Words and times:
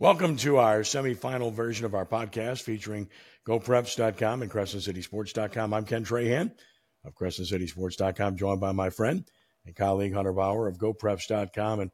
Welcome 0.00 0.38
to 0.38 0.56
our 0.56 0.80
semifinal 0.80 1.52
version 1.52 1.84
of 1.84 1.94
our 1.94 2.06
podcast 2.06 2.62
featuring 2.62 3.10
GeauxPreps.com 3.46 4.40
and 4.40 4.50
CrescentCitySports.com. 4.50 5.74
I'm 5.74 5.84
Ken 5.84 6.06
Trahan 6.06 6.52
of 7.04 7.14
CrescentCitySports.com, 7.14 8.38
joined 8.38 8.62
by 8.62 8.72
my 8.72 8.88
friend 8.88 9.30
and 9.66 9.76
colleague 9.76 10.14
Hunter 10.14 10.32
Bower 10.32 10.68
of 10.68 10.78
GeauxPreps.com. 10.78 11.80
And 11.80 11.90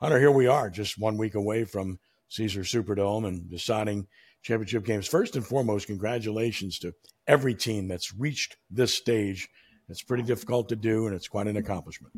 Hunter, 0.00 0.18
here 0.18 0.32
we 0.32 0.48
are, 0.48 0.70
just 0.70 0.98
one 0.98 1.18
week 1.18 1.36
away 1.36 1.62
from 1.62 2.00
Caesar 2.30 2.62
Superdome 2.62 3.28
and 3.28 3.48
deciding 3.48 4.08
championship 4.42 4.84
games. 4.84 5.06
First 5.06 5.36
and 5.36 5.46
foremost, 5.46 5.86
congratulations 5.86 6.80
to 6.80 6.94
every 7.28 7.54
team 7.54 7.86
that's 7.86 8.12
reached 8.12 8.56
this 8.70 8.92
stage. 8.92 9.48
It's 9.88 10.02
pretty 10.02 10.24
difficult 10.24 10.70
to 10.70 10.76
do, 10.76 11.06
and 11.06 11.14
it's 11.14 11.28
quite 11.28 11.46
an 11.46 11.56
accomplishment. 11.56 12.12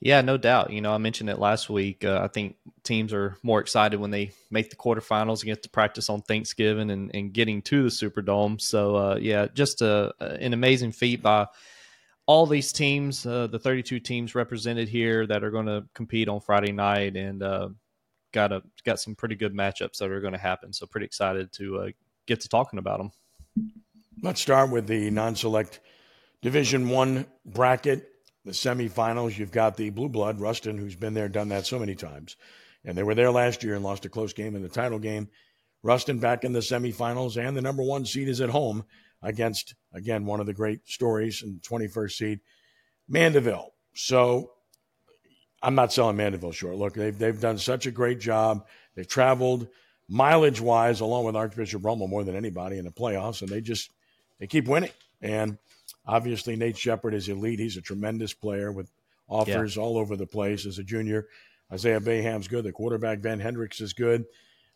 Yeah, 0.00 0.20
no 0.20 0.36
doubt. 0.36 0.70
You 0.70 0.80
know, 0.80 0.92
I 0.92 0.98
mentioned 0.98 1.30
it 1.30 1.38
last 1.38 1.68
week. 1.68 2.04
Uh, 2.04 2.20
I 2.22 2.28
think 2.28 2.56
teams 2.82 3.12
are 3.12 3.36
more 3.42 3.60
excited 3.60 4.00
when 4.00 4.10
they 4.10 4.32
make 4.50 4.70
the 4.70 4.76
quarterfinals 4.76 5.40
and 5.40 5.44
get 5.44 5.62
to 5.62 5.70
practice 5.70 6.08
on 6.08 6.22
Thanksgiving 6.22 6.90
and, 6.90 7.10
and 7.14 7.32
getting 7.32 7.62
to 7.62 7.82
the 7.82 7.88
Superdome. 7.88 8.60
So, 8.60 8.96
uh, 8.96 9.18
yeah, 9.20 9.46
just 9.52 9.82
a, 9.82 10.14
an 10.20 10.52
amazing 10.52 10.92
feat 10.92 11.22
by 11.22 11.46
all 12.26 12.46
these 12.46 12.72
teams, 12.72 13.24
uh, 13.24 13.46
the 13.46 13.58
32 13.58 14.00
teams 14.00 14.34
represented 14.34 14.88
here 14.88 15.26
that 15.26 15.44
are 15.44 15.50
going 15.50 15.66
to 15.66 15.84
compete 15.94 16.28
on 16.28 16.40
Friday 16.40 16.72
night, 16.72 17.16
and 17.16 17.42
uh, 17.42 17.68
got 18.32 18.52
a 18.52 18.62
got 18.84 18.98
some 18.98 19.14
pretty 19.14 19.36
good 19.36 19.54
matchups 19.54 19.98
that 19.98 20.10
are 20.10 20.20
going 20.20 20.32
to 20.32 20.38
happen. 20.38 20.72
So, 20.72 20.86
pretty 20.86 21.06
excited 21.06 21.52
to 21.52 21.78
uh, 21.78 21.88
get 22.26 22.40
to 22.40 22.48
talking 22.48 22.78
about 22.78 22.98
them. 22.98 23.12
Let's 24.22 24.40
start 24.40 24.70
with 24.70 24.86
the 24.86 25.10
non-select 25.10 25.80
Division 26.42 26.88
One 26.88 27.26
bracket 27.44 28.15
the 28.46 28.52
semifinals, 28.52 29.36
you've 29.36 29.50
got 29.50 29.76
the 29.76 29.90
blue 29.90 30.08
blood, 30.08 30.40
Ruston, 30.40 30.78
who's 30.78 30.94
been 30.94 31.14
there, 31.14 31.28
done 31.28 31.48
that 31.48 31.66
so 31.66 31.80
many 31.80 31.96
times. 31.96 32.36
And 32.84 32.96
they 32.96 33.02
were 33.02 33.16
there 33.16 33.32
last 33.32 33.64
year 33.64 33.74
and 33.74 33.82
lost 33.82 34.04
a 34.04 34.08
close 34.08 34.32
game 34.32 34.54
in 34.54 34.62
the 34.62 34.68
title 34.68 35.00
game. 35.00 35.28
Ruston 35.82 36.20
back 36.20 36.44
in 36.44 36.52
the 36.52 36.60
semifinals, 36.60 37.36
and 37.36 37.56
the 37.56 37.60
number 37.60 37.82
one 37.82 38.06
seed 38.06 38.28
is 38.28 38.40
at 38.40 38.48
home 38.48 38.84
against, 39.20 39.74
again, 39.92 40.26
one 40.26 40.38
of 40.38 40.46
the 40.46 40.54
great 40.54 40.86
stories 40.86 41.42
and 41.42 41.60
21st 41.60 42.12
seed, 42.12 42.40
Mandeville. 43.08 43.74
So 43.94 44.52
I'm 45.60 45.74
not 45.74 45.92
selling 45.92 46.16
Mandeville 46.16 46.52
short. 46.52 46.76
Look, 46.76 46.94
they've, 46.94 47.18
they've 47.18 47.40
done 47.40 47.58
such 47.58 47.86
a 47.86 47.90
great 47.90 48.20
job. 48.20 48.64
They've 48.94 49.08
traveled 49.08 49.66
mileage 50.08 50.60
wise, 50.60 51.00
along 51.00 51.24
with 51.24 51.34
Archbishop 51.34 51.84
Rummel, 51.84 52.06
more 52.06 52.22
than 52.22 52.36
anybody 52.36 52.78
in 52.78 52.84
the 52.84 52.92
playoffs, 52.92 53.42
and 53.42 53.50
they 53.50 53.60
just 53.60 53.90
they 54.38 54.46
keep 54.46 54.68
winning. 54.68 54.92
And 55.20 55.58
Obviously, 56.06 56.56
Nate 56.56 56.76
Shepard 56.76 57.14
is 57.14 57.28
elite. 57.28 57.58
He's 57.58 57.76
a 57.76 57.82
tremendous 57.82 58.32
player 58.32 58.70
with 58.70 58.90
offers 59.28 59.76
yeah. 59.76 59.82
all 59.82 59.98
over 59.98 60.16
the 60.16 60.26
place 60.26 60.66
as 60.66 60.78
a 60.78 60.84
junior. 60.84 61.26
Isaiah 61.72 62.00
Bayham's 62.00 62.48
good. 62.48 62.64
The 62.64 62.72
quarterback, 62.72 63.20
Ben 63.20 63.40
Hendricks, 63.40 63.80
is 63.80 63.92
good. 63.92 64.24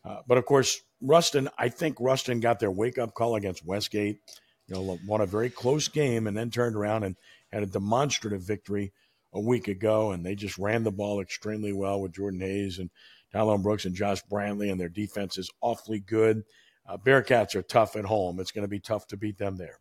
Uh, 0.05 0.23
but 0.27 0.39
of 0.39 0.47
course, 0.47 0.81
Ruston, 1.01 1.49
I 1.59 1.69
think 1.69 1.99
Ruston 2.01 2.41
got 2.41 2.59
their 2.59 2.71
wake 2.71 2.99
up 2.99 3.15
call 3.15 3.37
against 3.37 3.65
Westgate. 3.65 4.21
You 4.67 4.75
know, 4.75 4.99
won 5.07 5.21
a 5.21 5.27
very 5.27 5.51
close 5.51 5.89
game 5.89 6.27
and 6.27 6.37
then 6.37 6.51
turned 6.51 6.77
around 6.77 7.05
and 7.05 7.17
had 7.53 7.63
a 7.63 7.67
demonstrative 7.67 8.43
victory 8.43 8.93
a 9.33 9.41
week 9.41 9.69
ago. 9.69 10.13
And 10.13 10.25
they 10.25 10.35
just 10.35 10.59
ran 10.59 10.85
the 10.85 10.91
ball 10.91 11.21
extremely 11.21 11.73
well 11.73 12.01
with 12.01 12.13
Jordan 12.13 12.41
Hayes 12.41 12.79
and 12.79 12.91
Talon 13.33 13.63
Brooks 13.63 13.85
and 13.85 13.95
Josh 13.95 14.23
Brantley, 14.31 14.71
and 14.71 14.81
their 14.81 14.89
defense 14.89 15.39
is 15.39 15.51
awfully 15.61 16.01
good. 16.01 16.45
Uh, 16.89 16.97
Bearcats 16.97 17.55
are 17.55 17.63
tough 17.63 17.95
at 17.95 18.05
home. 18.05 18.41
It's 18.41 18.51
going 18.51 18.65
to 18.65 18.69
be 18.69 18.81
tough 18.81 19.07
to 19.09 19.17
beat 19.17 19.39
them 19.39 19.57
there. 19.57 19.79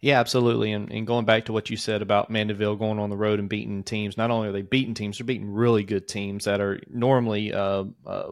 Yeah, 0.00 0.18
absolutely. 0.18 0.72
And, 0.72 0.90
and 0.90 1.06
going 1.06 1.26
back 1.26 1.46
to 1.46 1.52
what 1.52 1.68
you 1.68 1.76
said 1.76 2.00
about 2.00 2.30
Mandeville 2.30 2.76
going 2.76 2.98
on 2.98 3.10
the 3.10 3.16
road 3.16 3.38
and 3.38 3.48
beating 3.48 3.82
teams, 3.82 4.16
not 4.16 4.30
only 4.30 4.48
are 4.48 4.52
they 4.52 4.62
beating 4.62 4.94
teams, 4.94 5.18
they're 5.18 5.26
beating 5.26 5.52
really 5.52 5.84
good 5.84 6.08
teams 6.08 6.46
that 6.46 6.60
are 6.60 6.80
normally 6.88 7.52
uh, 7.52 7.84
uh, 8.06 8.30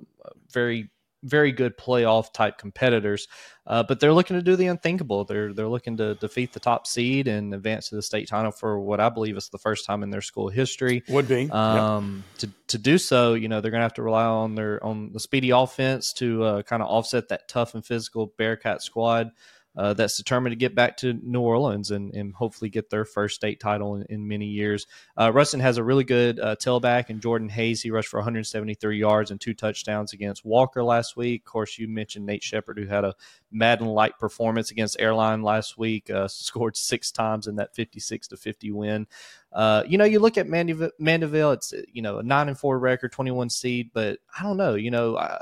very 0.51 0.91
very 1.25 1.53
good 1.53 1.77
playoff 1.77 2.33
type 2.33 2.59
competitors, 2.59 3.27
uh, 3.67 3.83
but 3.83 3.99
they're 3.99 4.13
looking 4.13 4.37
to 4.37 4.43
do 4.43 4.57
the 4.57 4.67
unthinkable. 4.67 5.25
They're 5.25 5.53
they're 5.53 5.69
looking 5.69 5.97
to 5.97 6.15
defeat 6.15 6.53
the 6.53 6.61
top 6.61 6.87
seed 6.87 7.27
and 7.27 7.53
advance 7.53 7.89
to 7.89 7.97
the 7.97 8.03
state 8.03 8.29
title 8.29 8.53
for 8.53 8.79
what 8.79 9.01
I 9.01 9.09
believe 9.09 9.37
is 9.37 9.49
the 9.49 9.59
first 9.59 9.85
time 9.85 10.03
in 10.03 10.11
their 10.11 10.21
school 10.21 10.49
history. 10.49 11.03
Would 11.09 11.29
be 11.29 11.51
um, 11.51 12.25
yep. 12.35 12.39
to 12.39 12.51
to 12.69 12.79
do 12.79 12.99
so. 12.99 13.35
You 13.35 13.49
know 13.49 13.61
they're 13.61 13.71
going 13.71 13.81
to 13.81 13.85
have 13.85 13.95
to 13.95 14.03
rely 14.03 14.25
on 14.25 14.55
their 14.55 14.83
on 14.85 15.13
the 15.13 15.21
speedy 15.21 15.51
offense 15.51 16.13
to 16.15 16.45
uh, 16.45 16.63
kind 16.63 16.83
of 16.83 16.89
offset 16.89 17.29
that 17.29 17.49
tough 17.49 17.75
and 17.75 17.85
physical 17.85 18.33
Bearcat 18.39 18.83
squad 18.83 19.33
uh, 19.79 19.95
that's 19.95 20.17
determined 20.17 20.51
to 20.51 20.57
get 20.57 20.75
back 20.75 20.97
to 20.97 21.13
New 21.23 21.41
Orleans 21.41 21.93
and, 21.93 22.13
and 22.13 22.35
hopefully 22.35 22.69
get 22.69 22.91
their 22.91 23.05
first 23.05 23.37
state 23.37 23.61
title 23.61 23.95
in, 23.95 24.03
in 24.11 24.27
many 24.27 24.47
years. 24.47 24.89
Uh, 25.17 25.31
Ruston 25.33 25.61
has 25.61 25.77
a 25.77 25.85
really 25.85 26.03
good 26.03 26.41
uh, 26.41 26.57
tailback 26.57 27.11
and 27.11 27.23
Jordan 27.23 27.49
Hayes. 27.49 27.81
He 27.81 27.93
rushed 27.93 28.09
for 28.09 28.19
173 28.19 28.99
yards 28.99 29.31
and 29.31 29.41
two 29.41 29.55
touchdowns 29.55 30.13
against 30.13 30.45
Walker 30.45 30.83
last 30.83 31.17
week. 31.17 31.43
Of 31.43 31.53
course, 31.53 31.79
you 31.79 31.87
mentioned 31.87 32.27
Nate 32.27 32.43
Shepard, 32.43 32.77
who 32.77 32.87
had 32.87 33.05
a 33.05 33.15
Madden-like 33.53 34.19
performance 34.19 34.73
against 34.73 35.01
Airline 35.01 35.43
last 35.43 35.79
week, 35.79 36.11
uh, 36.11 36.27
scored 36.29 36.77
six 36.77 37.13
times 37.13 37.47
in 37.47 37.55
that 37.57 37.77
56 37.77 38.27
to 38.29 38.37
50 38.37 38.73
win. 38.73 39.07
Uh, 39.53 39.85
you 39.87 39.97
know, 39.97 40.05
you 40.05 40.19
look 40.19 40.37
at 40.37 40.49
Mandeville, 40.49 41.53
it's 41.53 41.73
you 41.93 42.03
know 42.03 42.19
a 42.19 42.23
nine 42.23 42.49
and 42.49 42.59
four 42.59 42.79
record, 42.79 43.13
21 43.13 43.49
seed, 43.49 43.91
but 43.95 44.19
I 44.39 44.43
don't 44.43 44.59
know. 44.59 44.75
You 44.75 44.91
know, 44.91 45.15
uh, 45.15 45.39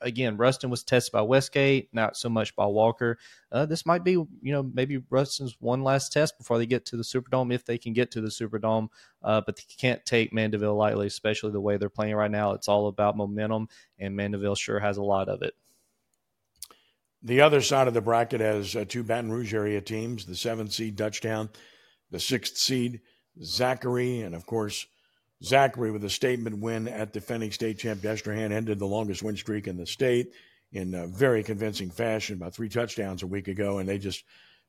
again, 0.00 0.36
Ruston 0.36 0.70
was 0.70 0.82
tested 0.82 1.12
by 1.12 1.22
Westgate, 1.22 1.88
not 1.92 2.16
so 2.16 2.28
much 2.28 2.54
by 2.56 2.66
Walker. 2.66 3.18
Uh, 3.52 3.66
this 3.66 3.84
might 3.84 4.04
be, 4.04 4.12
you 4.12 4.28
know, 4.42 4.62
maybe 4.62 5.02
Ruston's 5.10 5.56
one 5.60 5.82
last 5.82 6.12
test 6.12 6.38
before 6.38 6.58
they 6.58 6.66
get 6.66 6.86
to 6.86 6.96
the 6.96 7.02
Superdome, 7.02 7.52
if 7.52 7.64
they 7.64 7.78
can 7.78 7.92
get 7.92 8.10
to 8.12 8.20
the 8.20 8.28
Superdome. 8.28 8.88
Uh, 9.22 9.40
but 9.44 9.56
they 9.56 9.62
can't 9.78 10.04
take 10.04 10.32
Mandeville 10.32 10.76
lightly, 10.76 11.06
especially 11.06 11.52
the 11.52 11.60
way 11.60 11.76
they're 11.76 11.88
playing 11.88 12.14
right 12.14 12.30
now. 12.30 12.52
It's 12.52 12.68
all 12.68 12.88
about 12.88 13.16
momentum, 13.16 13.68
and 13.98 14.16
Mandeville 14.16 14.54
sure 14.54 14.80
has 14.80 14.96
a 14.96 15.02
lot 15.02 15.28
of 15.28 15.42
it. 15.42 15.54
The 17.22 17.42
other 17.42 17.60
side 17.60 17.86
of 17.86 17.94
the 17.94 18.00
bracket 18.00 18.40
has 18.40 18.74
uh, 18.74 18.86
two 18.88 19.02
Baton 19.02 19.30
Rouge 19.30 19.52
area 19.52 19.80
teams: 19.80 20.24
the 20.24 20.36
seventh 20.36 20.72
seed 20.72 20.96
Dutchtown, 20.96 21.50
the 22.10 22.20
sixth 22.20 22.56
seed 22.56 23.00
Zachary, 23.42 24.22
and 24.22 24.34
of 24.34 24.46
course 24.46 24.86
Zachary 25.42 25.90
with 25.90 26.04
a 26.04 26.10
statement 26.10 26.58
win 26.58 26.86
at 26.88 27.12
defending 27.12 27.50
state 27.50 27.78
champ 27.78 28.00
Destrehan 28.00 28.52
ended 28.52 28.78
the 28.78 28.86
longest 28.86 29.22
win 29.22 29.36
streak 29.36 29.66
in 29.66 29.76
the 29.76 29.86
state 29.86 30.32
in 30.72 30.94
a 30.94 31.06
very 31.06 31.42
convincing 31.42 31.90
fashion, 31.90 32.36
about 32.36 32.54
three 32.54 32.68
touchdowns 32.68 33.22
a 33.22 33.26
week 33.26 33.48
ago, 33.48 33.78
and 33.78 33.88
they 33.88 33.98
just 33.98 34.24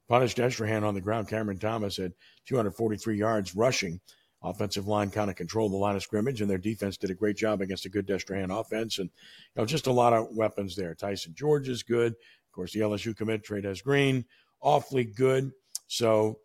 punished 0.07 0.37
Destrehan 0.37 0.83
on 0.83 0.95
the 0.95 1.01
ground. 1.01 1.27
Cameron 1.27 1.59
Thomas 1.59 1.97
had 1.97 2.13
243 2.45 3.17
yards 3.17 3.55
rushing. 3.55 3.99
Offensive 4.43 4.87
line 4.87 5.11
kind 5.11 5.29
of 5.29 5.35
controlled 5.35 5.71
the 5.71 5.77
line 5.77 5.95
of 5.95 6.01
scrimmage, 6.01 6.41
and 6.41 6.49
their 6.49 6.57
defense 6.57 6.97
did 6.97 7.11
a 7.11 7.15
great 7.15 7.37
job 7.37 7.61
against 7.61 7.85
a 7.85 7.89
good 7.89 8.07
Destrehan 8.07 8.57
offense. 8.57 8.97
And 8.97 9.09
you 9.55 9.61
know, 9.61 9.65
just 9.65 9.85
a 9.85 9.91
lot 9.91 10.13
of 10.13 10.35
weapons 10.35 10.75
there. 10.75 10.95
Tyson 10.95 11.35
George 11.35 11.69
is 11.69 11.83
good. 11.83 12.13
Of 12.13 12.51
course, 12.51 12.73
the 12.73 12.79
LSU 12.79 13.15
commit 13.15 13.43
Trey'Dez 13.43 13.83
Green, 13.83 14.25
awfully 14.59 15.03
good. 15.03 15.51
So 15.87 16.39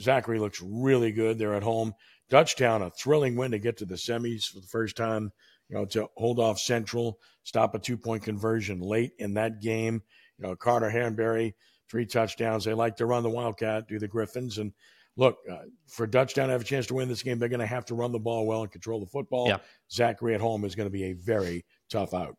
Zachary 0.00 0.38
looks 0.38 0.62
really 0.62 1.12
good. 1.12 1.38
They're 1.38 1.54
at 1.54 1.62
home. 1.62 1.94
Dutchtown, 2.30 2.86
a 2.86 2.90
thrilling 2.90 3.36
win 3.36 3.50
to 3.52 3.58
get 3.58 3.76
to 3.78 3.84
the 3.84 3.94
semis 3.94 4.46
for 4.46 4.60
the 4.60 4.66
first 4.66 4.96
time, 4.96 5.30
you 5.68 5.76
know, 5.76 5.84
to 5.86 6.08
hold 6.16 6.38
off 6.38 6.58
Central, 6.58 7.18
stop 7.42 7.74
a 7.74 7.78
two 7.78 7.96
point 7.96 8.22
conversion 8.22 8.80
late 8.80 9.12
in 9.18 9.34
that 9.34 9.60
game. 9.60 10.02
You 10.38 10.48
know, 10.48 10.56
Carter 10.56 10.90
Hanbury, 10.90 11.54
three 11.88 12.06
touchdowns. 12.06 12.64
They 12.64 12.74
like 12.74 12.96
to 12.96 13.06
run 13.06 13.22
the 13.22 13.30
Wildcat, 13.30 13.88
do 13.88 13.98
the 13.98 14.08
Griffins. 14.08 14.58
And 14.58 14.72
look, 15.16 15.38
uh, 15.50 15.58
for 15.86 16.06
Dutchtown 16.06 16.46
to 16.46 16.52
have 16.52 16.62
a 16.62 16.64
chance 16.64 16.86
to 16.86 16.94
win 16.94 17.08
this 17.08 17.22
game, 17.22 17.38
they're 17.38 17.48
going 17.48 17.60
to 17.60 17.66
have 17.66 17.84
to 17.86 17.94
run 17.94 18.12
the 18.12 18.18
ball 18.18 18.46
well 18.46 18.62
and 18.62 18.72
control 18.72 19.00
the 19.00 19.06
football. 19.06 19.48
Yeah. 19.48 19.58
Zachary 19.90 20.34
at 20.34 20.40
home 20.40 20.64
is 20.64 20.74
going 20.74 20.88
to 20.88 20.92
be 20.92 21.04
a 21.04 21.12
very 21.12 21.64
tough 21.90 22.14
out. 22.14 22.36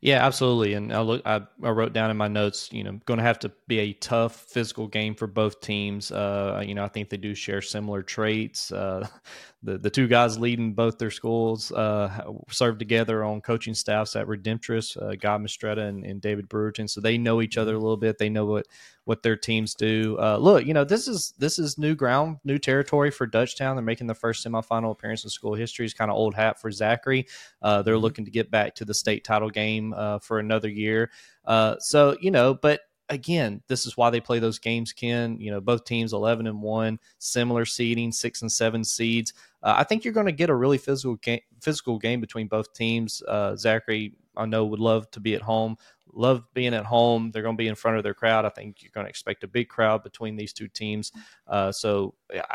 Yeah, 0.00 0.24
absolutely. 0.24 0.74
And 0.74 0.92
I 0.92 1.00
look, 1.00 1.22
I, 1.26 1.40
I, 1.62 1.70
wrote 1.70 1.92
down 1.92 2.10
in 2.10 2.16
my 2.16 2.28
notes, 2.28 2.68
you 2.72 2.84
know, 2.84 3.00
going 3.04 3.18
to 3.18 3.24
have 3.24 3.40
to 3.40 3.50
be 3.66 3.80
a 3.80 3.92
tough 3.94 4.34
physical 4.34 4.86
game 4.86 5.14
for 5.14 5.26
both 5.26 5.60
teams. 5.60 6.12
Uh, 6.12 6.62
you 6.64 6.74
know, 6.74 6.84
I 6.84 6.88
think 6.88 7.10
they 7.10 7.16
do 7.16 7.34
share 7.34 7.60
similar 7.60 8.02
traits. 8.02 8.70
Uh, 8.70 9.08
the 9.64 9.76
the 9.76 9.90
two 9.90 10.06
guys 10.06 10.38
leading 10.38 10.72
both 10.72 10.98
their 10.98 11.10
schools 11.10 11.72
uh, 11.72 12.32
served 12.48 12.78
together 12.78 13.24
on 13.24 13.40
coaching 13.40 13.74
staffs 13.74 14.14
at 14.14 14.28
Redemptorist, 14.28 15.02
uh, 15.02 15.16
Guy 15.16 15.36
Mistretta 15.36 15.88
and, 15.88 16.04
and, 16.04 16.20
David 16.20 16.48
Brewerton, 16.48 16.88
so 16.88 17.00
they 17.00 17.18
know 17.18 17.42
each 17.42 17.58
other 17.58 17.74
a 17.74 17.78
little 17.78 17.96
bit. 17.96 18.18
They 18.18 18.28
know 18.28 18.46
what 18.46 18.66
what 19.04 19.22
their 19.22 19.36
teams 19.36 19.74
do. 19.74 20.16
Uh, 20.20 20.36
look, 20.36 20.64
you 20.64 20.74
know, 20.74 20.84
this 20.84 21.08
is 21.08 21.34
this 21.38 21.58
is 21.58 21.76
new 21.76 21.96
ground, 21.96 22.36
new 22.44 22.58
territory 22.58 23.10
for 23.10 23.26
Dutchtown. 23.26 23.74
They're 23.74 23.82
making 23.82 24.06
the 24.06 24.14
first 24.14 24.46
semifinal 24.46 24.92
appearance 24.92 25.24
in 25.24 25.30
school 25.30 25.54
history. 25.54 25.86
It's 25.86 25.94
kind 25.94 26.10
of 26.10 26.16
old 26.16 26.34
hat 26.34 26.60
for 26.60 26.70
Zachary. 26.70 27.26
Uh, 27.60 27.82
they're 27.82 27.94
mm-hmm. 27.94 28.02
looking 28.02 28.24
to 28.26 28.30
get 28.30 28.52
back 28.52 28.76
to 28.76 28.84
the 28.84 28.94
state 28.94 29.24
title 29.24 29.50
game 29.50 29.57
uh, 29.94 30.18
for 30.18 30.38
another 30.38 30.68
year. 30.68 31.10
Uh, 31.44 31.76
so 31.78 32.16
you 32.20 32.30
know, 32.30 32.54
but 32.54 32.80
again, 33.08 33.62
this 33.68 33.86
is 33.86 33.96
why 33.96 34.10
they 34.10 34.20
play 34.20 34.38
those 34.38 34.58
games, 34.58 34.92
Ken. 34.92 35.38
You 35.40 35.50
know, 35.50 35.60
both 35.60 35.84
teams 35.84 36.12
11 36.12 36.46
and 36.46 36.62
1, 36.62 36.98
similar 37.18 37.64
seeding, 37.64 38.12
6 38.12 38.42
and 38.42 38.52
7 38.52 38.84
seeds. 38.84 39.32
Uh, 39.62 39.74
I 39.76 39.84
think 39.84 40.04
you're 40.04 40.14
going 40.14 40.26
to 40.26 40.32
get 40.32 40.50
a 40.50 40.54
really 40.54 40.78
physical 40.78 41.16
game, 41.16 41.40
physical 41.60 41.98
game 41.98 42.20
between 42.20 42.48
both 42.48 42.72
teams. 42.74 43.22
Uh, 43.26 43.56
Zachary, 43.56 44.14
I 44.36 44.46
know, 44.46 44.66
would 44.66 44.80
love 44.80 45.10
to 45.12 45.20
be 45.20 45.34
at 45.34 45.42
home. 45.42 45.76
Love 46.12 46.42
being 46.54 46.74
at 46.74 46.84
home. 46.84 47.30
They're 47.30 47.42
going 47.42 47.56
to 47.56 47.62
be 47.62 47.68
in 47.68 47.74
front 47.74 47.96
of 47.96 48.02
their 48.02 48.14
crowd. 48.14 48.44
I 48.44 48.50
think 48.50 48.82
you're 48.82 48.92
going 48.94 49.06
to 49.06 49.10
expect 49.10 49.44
a 49.44 49.48
big 49.48 49.68
crowd 49.68 50.02
between 50.02 50.36
these 50.36 50.52
two 50.52 50.68
teams. 50.68 51.12
Uh, 51.46 51.70
so, 51.72 52.14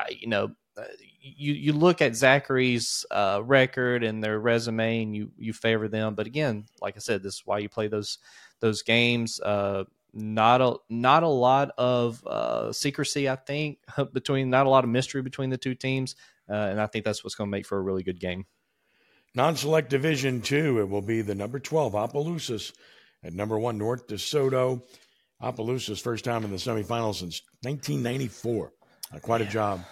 you 0.10 0.28
know, 0.28 0.52
you 1.22 1.54
you 1.54 1.74
look 1.74 2.02
at 2.02 2.16
Zachary's 2.16 3.06
uh, 3.12 3.42
record 3.44 4.04
and 4.04 4.24
their 4.24 4.40
resume, 4.40 5.04
and 5.04 5.16
you 5.16 5.32
you 5.38 5.54
favor 5.54 5.88
them. 5.88 6.16
But 6.16 6.28
again, 6.28 6.66
like 6.82 6.96
I 6.96 7.00
said, 7.00 7.24
this 7.24 7.36
is 7.36 7.42
why 7.46 7.60
you 7.60 7.70
play 7.70 7.88
those 7.88 8.18
those 8.60 8.82
games. 8.82 9.40
Uh, 9.40 9.86
not 10.14 10.62
a 10.62 10.76
not 10.90 11.24
a 11.24 11.28
lot 11.28 11.72
of 11.78 12.26
uh, 12.26 12.72
secrecy, 12.72 13.30
I 13.30 13.36
think, 13.36 13.80
between 14.14 14.50
not 14.50 14.66
a 14.66 14.70
lot 14.70 14.84
of 14.84 14.90
mystery 14.90 15.22
between 15.22 15.50
the 15.50 15.58
two 15.58 15.76
teams, 15.76 16.16
uh, 16.50 16.54
and 16.54 16.82
I 16.82 16.88
think 16.88 17.06
that's 17.06 17.24
what's 17.24 17.36
going 17.36 17.50
to 17.50 17.52
make 17.52 17.66
for 17.66 17.78
a 17.78 17.82
really 17.82 18.04
good 18.04 18.20
game. 18.20 18.46
Non-select 19.36 19.90
Division 19.90 20.42
Two, 20.42 20.80
it 20.80 20.90
will 20.90 21.02
be 21.02 21.22
the 21.22 21.36
number 21.36 21.60
twelve 21.60 21.94
Opelousas 21.94 22.74
at 23.24 23.34
number 23.34 23.58
one 23.58 23.78
North 23.78 24.08
DeSoto. 24.08 24.82
Opelousas 25.42 26.00
first 26.00 26.24
time 26.24 26.46
in 26.46 26.52
the 26.52 26.58
semifinals 26.58 27.16
since 27.16 27.42
1994. 27.64 28.72
Uh, 29.14 29.20
quite 29.20 29.42
a 29.42 29.46
job 29.46 29.84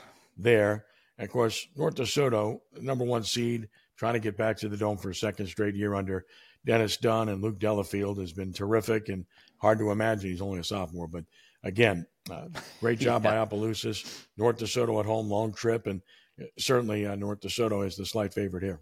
there. 0.41 0.85
And 1.17 1.27
of 1.27 1.31
course, 1.31 1.67
North 1.75 1.95
DeSoto, 1.95 2.59
number 2.79 3.05
one 3.05 3.23
seed, 3.23 3.69
trying 3.97 4.13
to 4.13 4.19
get 4.19 4.37
back 4.37 4.57
to 4.57 4.69
the 4.69 4.77
dome 4.77 4.97
for 4.97 5.09
a 5.09 5.15
second 5.15 5.47
straight 5.47 5.75
year 5.75 5.93
under 5.93 6.25
Dennis 6.65 6.97
Dunn 6.97 7.29
and 7.29 7.41
Luke 7.41 7.59
Delafield 7.59 8.19
has 8.19 8.33
been 8.33 8.53
terrific 8.53 9.09
and 9.09 9.25
hard 9.57 9.79
to 9.79 9.91
imagine 9.91 10.29
he's 10.29 10.41
only 10.41 10.59
a 10.59 10.63
sophomore. 10.63 11.07
But 11.07 11.25
again, 11.63 12.05
uh, 12.29 12.47
great 12.79 12.99
job 12.99 13.23
yeah. 13.23 13.31
by 13.31 13.37
Opelousas. 13.37 14.27
North 14.37 14.57
DeSoto 14.57 14.99
at 14.99 15.05
home, 15.05 15.29
long 15.29 15.53
trip, 15.53 15.87
and 15.87 16.01
uh, 16.41 16.45
certainly 16.57 17.05
uh, 17.05 17.15
North 17.15 17.41
DeSoto 17.41 17.85
is 17.85 17.95
the 17.95 18.05
slight 18.05 18.33
favorite 18.33 18.63
here. 18.63 18.79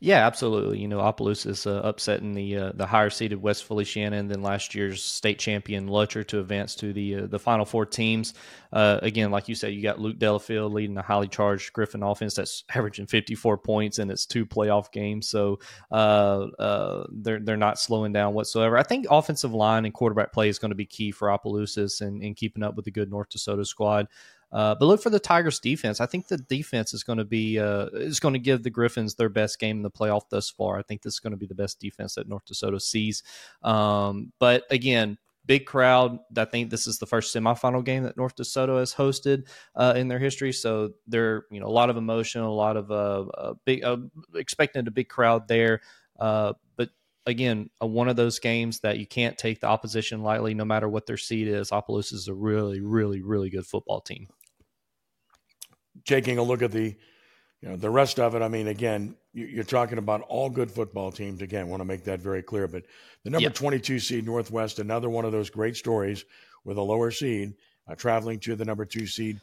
Yeah, 0.00 0.24
absolutely. 0.24 0.78
You 0.78 0.86
know, 0.86 1.00
Opelousas 1.00 1.66
uh, 1.66 1.80
upsetting 1.82 2.32
the 2.32 2.56
uh, 2.56 2.72
the 2.72 2.86
higher 2.86 3.10
seeded 3.10 3.42
West 3.42 3.64
Feliciana 3.64 4.16
and 4.16 4.30
then 4.30 4.42
last 4.42 4.72
year's 4.72 5.02
state 5.02 5.40
champion 5.40 5.88
Lutcher 5.88 6.24
to 6.28 6.38
advance 6.38 6.76
to 6.76 6.92
the 6.92 7.16
uh, 7.16 7.26
the 7.26 7.38
final 7.40 7.64
four 7.64 7.84
teams. 7.84 8.34
Uh, 8.72 9.00
again, 9.02 9.32
like 9.32 9.48
you 9.48 9.56
said, 9.56 9.74
you 9.74 9.82
got 9.82 9.98
Luke 9.98 10.20
Delafield 10.20 10.72
leading 10.72 10.94
the 10.94 11.02
highly 11.02 11.26
charged 11.26 11.72
Griffin 11.72 12.04
offense 12.04 12.34
that's 12.34 12.62
averaging 12.72 13.08
54 13.08 13.58
points 13.58 13.98
in 13.98 14.08
its 14.08 14.24
two 14.24 14.46
playoff 14.46 14.92
games. 14.92 15.28
So 15.28 15.58
uh, 15.90 16.46
uh, 16.60 17.06
they're 17.10 17.40
they're 17.40 17.56
not 17.56 17.80
slowing 17.80 18.12
down 18.12 18.34
whatsoever. 18.34 18.78
I 18.78 18.84
think 18.84 19.06
offensive 19.10 19.52
line 19.52 19.84
and 19.84 19.92
quarterback 19.92 20.32
play 20.32 20.48
is 20.48 20.60
going 20.60 20.70
to 20.70 20.76
be 20.76 20.86
key 20.86 21.10
for 21.10 21.28
Opelousas 21.28 22.02
and, 22.02 22.22
and 22.22 22.36
keeping 22.36 22.62
up 22.62 22.76
with 22.76 22.84
the 22.84 22.92
good 22.92 23.10
North 23.10 23.30
DeSoto 23.30 23.66
squad. 23.66 24.06
Uh, 24.50 24.74
but 24.78 24.86
look 24.86 25.02
for 25.02 25.10
the 25.10 25.20
Tigers' 25.20 25.58
defense. 25.58 26.00
I 26.00 26.06
think 26.06 26.28
the 26.28 26.38
defense 26.38 26.94
is 26.94 27.02
going 27.02 27.18
to 27.18 27.24
be 27.24 27.58
uh, 27.58 27.86
is 27.92 28.20
going 28.20 28.34
to 28.34 28.40
give 28.40 28.62
the 28.62 28.70
Griffins 28.70 29.14
their 29.14 29.28
best 29.28 29.58
game 29.58 29.76
in 29.76 29.82
the 29.82 29.90
playoff 29.90 30.22
thus 30.30 30.48
far. 30.48 30.78
I 30.78 30.82
think 30.82 31.02
this 31.02 31.14
is 31.14 31.20
going 31.20 31.32
to 31.32 31.36
be 31.36 31.46
the 31.46 31.54
best 31.54 31.80
defense 31.80 32.14
that 32.14 32.28
North 32.28 32.44
DeSoto 32.46 32.80
sees. 32.80 33.22
Um, 33.62 34.32
but 34.38 34.64
again, 34.70 35.18
big 35.44 35.66
crowd. 35.66 36.18
I 36.36 36.44
think 36.46 36.70
this 36.70 36.86
is 36.86 36.98
the 36.98 37.06
first 37.06 37.34
semifinal 37.34 37.84
game 37.84 38.04
that 38.04 38.16
North 38.16 38.36
DeSoto 38.36 38.78
has 38.78 38.94
hosted 38.94 39.48
uh, 39.74 39.94
in 39.96 40.08
their 40.08 40.18
history. 40.18 40.52
So 40.52 40.92
there, 41.06 41.44
you 41.50 41.60
know, 41.60 41.66
a 41.66 41.68
lot 41.68 41.90
of 41.90 41.96
emotion, 41.96 42.40
a 42.40 42.50
lot 42.50 42.76
of 42.76 42.90
uh, 42.90 43.54
big, 43.64 43.84
uh, 43.84 43.98
expecting 44.34 44.86
a 44.86 44.90
big 44.90 45.08
crowd 45.08 45.48
there. 45.48 45.80
Uh, 46.18 46.54
but 46.76 46.90
again, 47.26 47.68
one 47.80 48.08
of 48.08 48.16
those 48.16 48.38
games 48.38 48.80
that 48.80 48.98
you 48.98 49.06
can't 49.06 49.36
take 49.36 49.60
the 49.60 49.66
opposition 49.66 50.22
lightly, 50.22 50.54
no 50.54 50.64
matter 50.64 50.88
what 50.88 51.06
their 51.06 51.16
seed 51.16 51.48
is. 51.48 51.70
Opelousas 51.70 52.20
is 52.20 52.28
a 52.28 52.34
really, 52.34 52.80
really, 52.80 53.20
really 53.20 53.50
good 53.50 53.66
football 53.66 54.00
team 54.00 54.28
taking 56.04 56.38
a 56.38 56.42
look 56.42 56.62
at 56.62 56.72
the 56.72 56.94
you 57.60 57.68
know 57.68 57.76
the 57.76 57.90
rest 57.90 58.18
of 58.18 58.34
it 58.34 58.42
i 58.42 58.48
mean 58.48 58.68
again 58.68 59.16
you're 59.32 59.64
talking 59.64 59.98
about 59.98 60.20
all 60.22 60.48
good 60.48 60.70
football 60.70 61.12
teams 61.12 61.42
again 61.42 61.68
want 61.68 61.80
to 61.80 61.84
make 61.84 62.04
that 62.04 62.20
very 62.20 62.42
clear 62.42 62.68
but 62.68 62.84
the 63.24 63.30
number 63.30 63.44
yep. 63.44 63.54
22 63.54 63.98
seed 63.98 64.24
northwest 64.24 64.78
another 64.78 65.10
one 65.10 65.24
of 65.24 65.32
those 65.32 65.50
great 65.50 65.76
stories 65.76 66.24
with 66.64 66.76
a 66.76 66.82
lower 66.82 67.10
seed 67.10 67.54
uh, 67.88 67.94
traveling 67.94 68.38
to 68.38 68.54
the 68.54 68.64
number 68.64 68.84
two 68.84 69.06
seed 69.06 69.40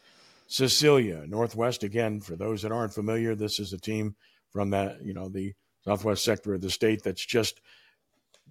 cecilia 0.47 1.25
northwest 1.27 1.83
again 1.83 2.19
for 2.19 2.35
those 2.35 2.61
that 2.61 2.71
aren't 2.71 2.93
familiar 2.93 3.35
this 3.35 3.59
is 3.59 3.73
a 3.73 3.79
team 3.79 4.15
from 4.49 4.69
that 4.69 5.03
you 5.03 5.13
know 5.13 5.29
the 5.29 5.53
southwest 5.83 6.23
sector 6.23 6.53
of 6.53 6.61
the 6.61 6.69
state 6.69 7.03
that's 7.03 7.25
just 7.25 7.61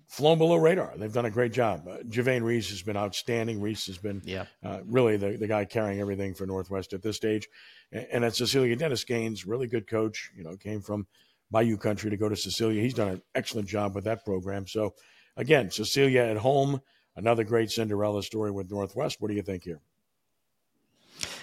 flown 0.08 0.38
below 0.38 0.56
radar. 0.56 0.92
They've 0.96 1.12
done 1.12 1.24
a 1.24 1.30
great 1.30 1.52
job. 1.52 1.86
Uh, 1.88 1.98
Javane 2.04 2.42
Reese 2.42 2.70
has 2.70 2.82
been 2.82 2.96
outstanding. 2.96 3.60
Reese 3.60 3.86
has 3.86 3.98
been 3.98 4.22
yeah. 4.24 4.44
uh, 4.62 4.80
really 4.84 5.16
the, 5.16 5.36
the 5.36 5.48
guy 5.48 5.64
carrying 5.64 6.00
everything 6.00 6.34
for 6.34 6.46
Northwest 6.46 6.92
at 6.92 7.02
this 7.02 7.16
stage. 7.16 7.48
And, 7.90 8.06
and 8.12 8.24
at 8.24 8.36
Cecilia, 8.36 8.76
Dennis 8.76 9.04
Gaines, 9.04 9.46
really 9.46 9.66
good 9.66 9.88
coach, 9.88 10.30
you 10.36 10.44
know, 10.44 10.56
came 10.56 10.80
from 10.82 11.06
Bayou 11.50 11.76
Country 11.76 12.10
to 12.10 12.16
go 12.16 12.28
to 12.28 12.36
Cecilia. 12.36 12.80
He's 12.80 12.94
done 12.94 13.08
an 13.08 13.22
excellent 13.34 13.68
job 13.68 13.94
with 13.94 14.04
that 14.04 14.24
program. 14.24 14.66
So, 14.66 14.94
again, 15.36 15.70
Cecilia 15.70 16.22
at 16.22 16.36
home, 16.36 16.80
another 17.16 17.44
great 17.44 17.70
Cinderella 17.70 18.22
story 18.22 18.50
with 18.50 18.70
Northwest. 18.70 19.16
What 19.20 19.28
do 19.28 19.34
you 19.34 19.42
think 19.42 19.64
here? 19.64 19.80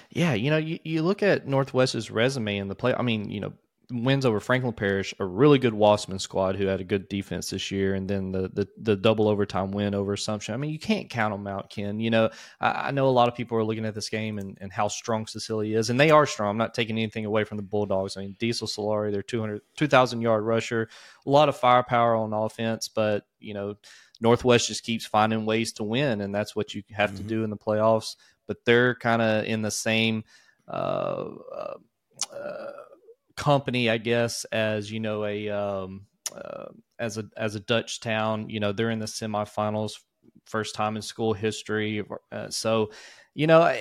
Yeah, 0.10 0.34
you 0.34 0.50
know, 0.50 0.58
you, 0.58 0.80
you 0.84 1.04
look 1.04 1.24
at 1.24 1.48
Northwest's 1.48 2.12
resume 2.12 2.58
in 2.58 2.68
the 2.68 2.76
play. 2.76 2.94
I 2.94 3.02
mean, 3.02 3.30
you 3.30 3.40
know, 3.40 3.54
wins 3.92 4.26
over 4.26 4.40
Franklin 4.40 4.74
Parish, 4.74 5.14
a 5.20 5.26
really 5.26 5.60
good 5.60 5.74
Wossman 5.74 6.20
squad 6.20 6.56
who 6.56 6.66
had 6.66 6.82
a 6.82 6.84
good 6.84 7.10
defense 7.10 7.50
this 7.50 7.72
year, 7.72 7.94
and 7.94 8.10
then 8.10 8.32
the 8.32 8.50
the, 8.50 8.68
the 8.78 8.96
double 8.96 9.28
overtime 9.28 9.72
win 9.72 9.94
over 9.94 10.14
Assumption. 10.14 10.54
I 10.54 10.58
mean, 10.58 10.72
you 10.72 10.80
can't 10.80 11.10
count 11.10 11.34
them 11.34 11.48
out, 11.48 11.70
Ken. 11.70 12.00
You 12.00 12.10
know, 12.10 12.30
I, 12.60 12.88
I, 12.88 12.92
know 12.92 13.08
a 13.08 13.12
lot 13.12 13.28
of 13.28 13.36
people 13.36 13.58
are 13.58 13.64
looking 13.64 13.86
at 13.86 13.94
this 13.96 14.10
game 14.10 14.40
and, 14.40 14.58
and 14.62 14.72
how 14.72 14.88
strong 14.88 15.28
Cecilia 15.28 15.78
is, 15.78 15.90
and 15.90 16.00
they 16.00 16.12
are 16.12 16.26
strong. 16.26 16.52
I'm 16.52 16.58
not 16.58 16.74
taking 16.74 16.98
anything 16.98 17.26
away 17.26 17.44
from 17.44 17.58
the 17.58 17.64
Bulldogs. 17.64 18.18
I 18.18 18.22
mean, 18.22 18.36
Diesel 18.40 18.68
Solari, 18.68 19.12
their 19.12 19.24
200 19.24 19.62
2,000 19.78 20.22
yard 20.22 20.44
rusher, 20.44 20.90
a 21.26 21.30
lot 21.30 21.50
of 21.50 21.58
firepower 21.58 22.16
on 22.16 22.34
offense, 22.34 22.88
but 22.88 23.26
you 23.40 23.54
know. 23.54 23.76
Northwest 24.24 24.68
just 24.68 24.84
keeps 24.84 25.04
finding 25.04 25.48
ways 25.48 25.74
to 25.74 25.84
win, 25.84 26.22
and 26.22 26.36
that's 26.36 26.56
what 26.56 26.76
you 26.76 26.84
have 26.92 27.10
mm-hmm. 27.10 27.18
to 27.18 27.24
do 27.24 27.44
in 27.44 27.50
the 27.50 27.58
playoffs. 27.58 28.18
But 28.46 28.64
they're 28.66 28.94
kind 28.94 29.20
of 29.20 29.46
in 29.46 29.64
the 29.64 29.72
same 29.72 30.26
uh, 30.68 31.26
uh, 31.52 31.74
uh, 32.34 32.72
company, 33.36 33.90
I 33.90 33.98
guess, 33.98 34.46
as 34.46 34.92
you 34.92 35.00
know 35.00 35.26
a 35.26 35.50
um, 35.50 36.08
uh, 36.36 36.66
as 37.00 37.18
a 37.18 37.26
as 37.38 37.56
a 37.56 37.60
Dutchtown. 37.60 38.50
You 38.50 38.60
know, 38.60 38.72
they're 38.72 38.90
in 38.90 39.00
the 39.00 39.06
semifinals, 39.06 39.94
first 40.46 40.76
time 40.76 40.96
in 40.96 41.02
school 41.02 41.34
history. 41.34 42.04
Uh, 42.32 42.50
so, 42.50 42.92
you 43.34 43.48
know, 43.48 43.76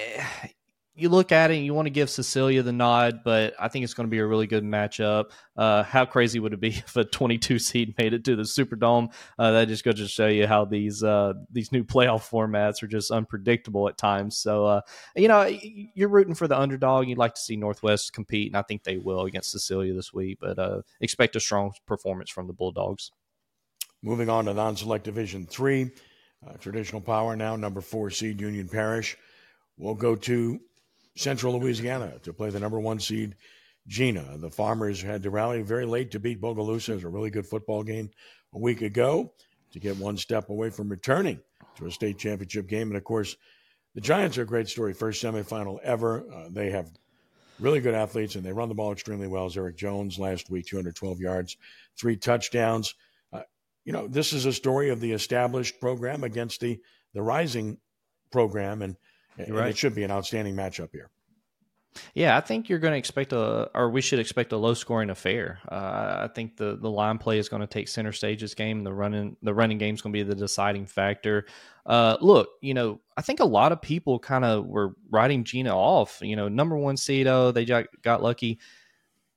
you 0.94 1.08
look 1.08 1.32
at 1.32 1.50
it 1.50 1.56
and 1.56 1.64
you 1.64 1.72
want 1.72 1.86
to 1.86 1.90
give 1.90 2.10
Cecilia 2.10 2.62
the 2.62 2.72
nod, 2.72 3.20
but 3.24 3.54
I 3.58 3.68
think 3.68 3.84
it's 3.84 3.94
going 3.94 4.06
to 4.06 4.10
be 4.10 4.18
a 4.18 4.26
really 4.26 4.46
good 4.46 4.64
matchup. 4.64 5.26
Uh, 5.56 5.82
how 5.82 6.04
crazy 6.04 6.40
would 6.40 6.52
it 6.52 6.60
be 6.60 6.68
if 6.68 6.96
a 6.96 7.04
22 7.04 7.58
seed 7.58 7.94
made 7.96 8.12
it 8.12 8.24
to 8.24 8.36
the 8.36 8.42
Superdome? 8.42 9.12
Uh, 9.38 9.52
that 9.52 9.68
just 9.68 9.84
goes 9.84 9.94
to 9.94 10.08
show 10.08 10.26
you 10.26 10.46
how 10.46 10.64
these 10.64 11.02
uh, 11.02 11.34
these 11.50 11.70
new 11.70 11.84
playoff 11.84 12.28
formats 12.28 12.82
are 12.82 12.88
just 12.88 13.10
unpredictable 13.10 13.88
at 13.88 13.98
times. 13.98 14.36
So, 14.36 14.66
uh, 14.66 14.80
you 15.14 15.28
know, 15.28 15.48
you're 15.94 16.08
rooting 16.08 16.34
for 16.34 16.48
the 16.48 16.58
underdog. 16.58 17.08
You'd 17.08 17.18
like 17.18 17.34
to 17.34 17.40
see 17.40 17.56
Northwest 17.56 18.12
compete, 18.12 18.48
and 18.48 18.56
I 18.56 18.62
think 18.62 18.82
they 18.82 18.98
will 18.98 19.24
against 19.24 19.52
Cecilia 19.52 19.94
this 19.94 20.12
week. 20.12 20.38
But 20.40 20.58
uh, 20.58 20.82
expect 21.00 21.36
a 21.36 21.40
strong 21.40 21.72
performance 21.86 22.30
from 22.30 22.46
the 22.46 22.52
Bulldogs. 22.52 23.12
Moving 24.02 24.28
on 24.28 24.46
to 24.46 24.54
non-select 24.54 25.04
Division 25.04 25.46
Three, 25.46 25.90
uh, 26.46 26.54
traditional 26.54 27.00
power 27.00 27.36
now 27.36 27.54
number 27.54 27.80
four 27.80 28.10
seed 28.10 28.40
Union 28.40 28.68
Parish. 28.68 29.16
We'll 29.76 29.94
go 29.94 30.14
to 30.14 30.60
Central 31.16 31.58
Louisiana 31.58 32.18
to 32.22 32.32
play 32.32 32.50
the 32.50 32.60
number 32.60 32.80
one 32.80 33.00
seed, 33.00 33.36
Jena. 33.86 34.36
The 34.38 34.50
Farmers 34.50 35.02
had 35.02 35.22
to 35.24 35.30
rally 35.30 35.62
very 35.62 35.86
late 35.86 36.12
to 36.12 36.20
beat 36.20 36.40
Bogalusa. 36.40 36.90
It 36.90 36.94
was 36.96 37.04
a 37.04 37.08
really 37.08 37.30
good 37.30 37.46
football 37.46 37.82
game 37.82 38.10
a 38.54 38.58
week 38.58 38.82
ago 38.82 39.32
to 39.72 39.80
get 39.80 39.96
one 39.96 40.16
step 40.16 40.50
away 40.50 40.70
from 40.70 40.88
returning 40.88 41.40
to 41.76 41.86
a 41.86 41.90
state 41.90 42.18
championship 42.18 42.66
game. 42.66 42.88
And 42.88 42.96
of 42.96 43.04
course, 43.04 43.36
the 43.94 44.00
Giants 44.00 44.38
are 44.38 44.42
a 44.42 44.46
great 44.46 44.68
story. 44.68 44.92
First 44.92 45.22
semifinal 45.22 45.80
ever. 45.82 46.24
Uh, 46.32 46.48
they 46.50 46.70
have 46.70 46.90
really 47.58 47.80
good 47.80 47.94
athletes 47.94 48.34
and 48.34 48.44
they 48.44 48.52
run 48.52 48.68
the 48.68 48.74
ball 48.74 48.92
extremely 48.92 49.26
well. 49.26 49.46
As 49.46 49.56
Eric 49.56 49.76
Jones 49.76 50.18
last 50.18 50.50
week, 50.50 50.66
212 50.66 51.20
yards, 51.20 51.56
three 51.98 52.16
touchdowns. 52.16 52.94
Uh, 53.32 53.42
you 53.84 53.92
know, 53.92 54.08
this 54.08 54.32
is 54.32 54.46
a 54.46 54.52
story 54.52 54.90
of 54.90 55.00
the 55.00 55.12
established 55.12 55.80
program 55.80 56.24
against 56.24 56.60
the 56.60 56.80
the 57.12 57.22
rising 57.22 57.78
program, 58.30 58.82
and 58.82 58.92
and 58.92 58.96
right. 59.38 59.70
it 59.70 59.76
should 59.76 59.94
be 59.94 60.02
an 60.02 60.10
outstanding 60.10 60.54
matchup 60.54 60.90
here. 60.92 61.10
Yeah, 62.14 62.36
I 62.36 62.40
think 62.40 62.68
you're 62.68 62.78
going 62.78 62.92
to 62.92 62.98
expect 62.98 63.32
a, 63.32 63.68
or 63.74 63.90
we 63.90 64.00
should 64.00 64.20
expect 64.20 64.52
a 64.52 64.56
low 64.56 64.74
scoring 64.74 65.10
affair. 65.10 65.58
Uh, 65.68 66.28
I 66.28 66.30
think 66.32 66.56
the 66.56 66.76
the 66.80 66.90
line 66.90 67.18
play 67.18 67.38
is 67.38 67.48
going 67.48 67.60
to 67.60 67.66
take 67.66 67.88
center 67.88 68.12
stage 68.12 68.40
this 68.40 68.54
game. 68.54 68.84
The 68.84 68.92
running 68.92 69.36
the 69.42 69.54
running 69.54 69.78
game 69.78 69.94
is 69.94 70.00
going 70.00 70.12
to 70.12 70.18
be 70.18 70.22
the 70.22 70.36
deciding 70.36 70.86
factor. 70.86 71.46
Uh, 71.84 72.16
look, 72.20 72.50
you 72.60 72.74
know, 72.74 73.00
I 73.16 73.22
think 73.22 73.40
a 73.40 73.44
lot 73.44 73.72
of 73.72 73.82
people 73.82 74.18
kind 74.18 74.44
of 74.44 74.66
were 74.66 74.94
writing 75.10 75.44
Jena 75.44 75.76
off. 75.76 76.20
You 76.22 76.36
know, 76.36 76.48
number 76.48 76.76
one 76.76 76.96
seed, 76.96 77.26
oh, 77.26 77.50
they 77.50 77.64
got, 77.64 77.86
got 78.02 78.22
lucky. 78.22 78.60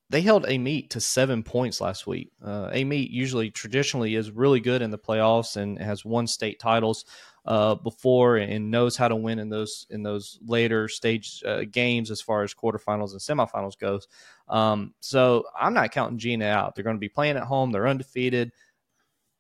They 0.09 0.21
held 0.21 0.45
a 0.47 0.59
meet 0.59 0.91
to 0.91 1.01
seven 1.01 1.41
points 1.41 1.81
last 1.81 2.05
week. 2.05 2.31
Uh, 2.43 2.69
meet 2.85 3.09
usually 3.09 3.50
traditionally 3.50 4.13
is 4.13 4.29
really 4.29 4.59
good 4.59 4.83
in 4.83 4.91
the 4.91 5.00
playoffs 5.00 5.57
and 5.57 5.79
has 5.79 6.05
won 6.05 6.27
state 6.27 6.59
titles 6.59 7.05
uh, 7.45 7.75
before 7.75 8.38
and 8.38 8.71
knows 8.71 8.95
how 8.95 9.07
to 9.07 9.15
win 9.15 9.39
in 9.39 9.50
those 9.50 9.85
in 9.89 10.03
those 10.03 10.39
later 10.45 10.88
stage 10.88 11.43
uh, 11.45 11.63
games 11.69 12.09
as 12.09 12.21
far 12.21 12.43
as 12.43 12.53
quarterfinals 12.53 13.12
and 13.12 13.19
semifinals 13.19 13.77
goes. 13.77 14.07
Um, 14.47 14.93
so 15.00 15.45
I'm 15.59 15.73
not 15.73 15.91
counting 15.91 16.19
Jena 16.19 16.45
out. 16.45 16.75
They're 16.75 16.83
going 16.83 16.95
to 16.95 17.01
be 17.01 17.09
playing 17.09 17.38
at 17.38 17.43
home. 17.43 17.71
They're 17.71 17.88
undefeated, 17.88 18.51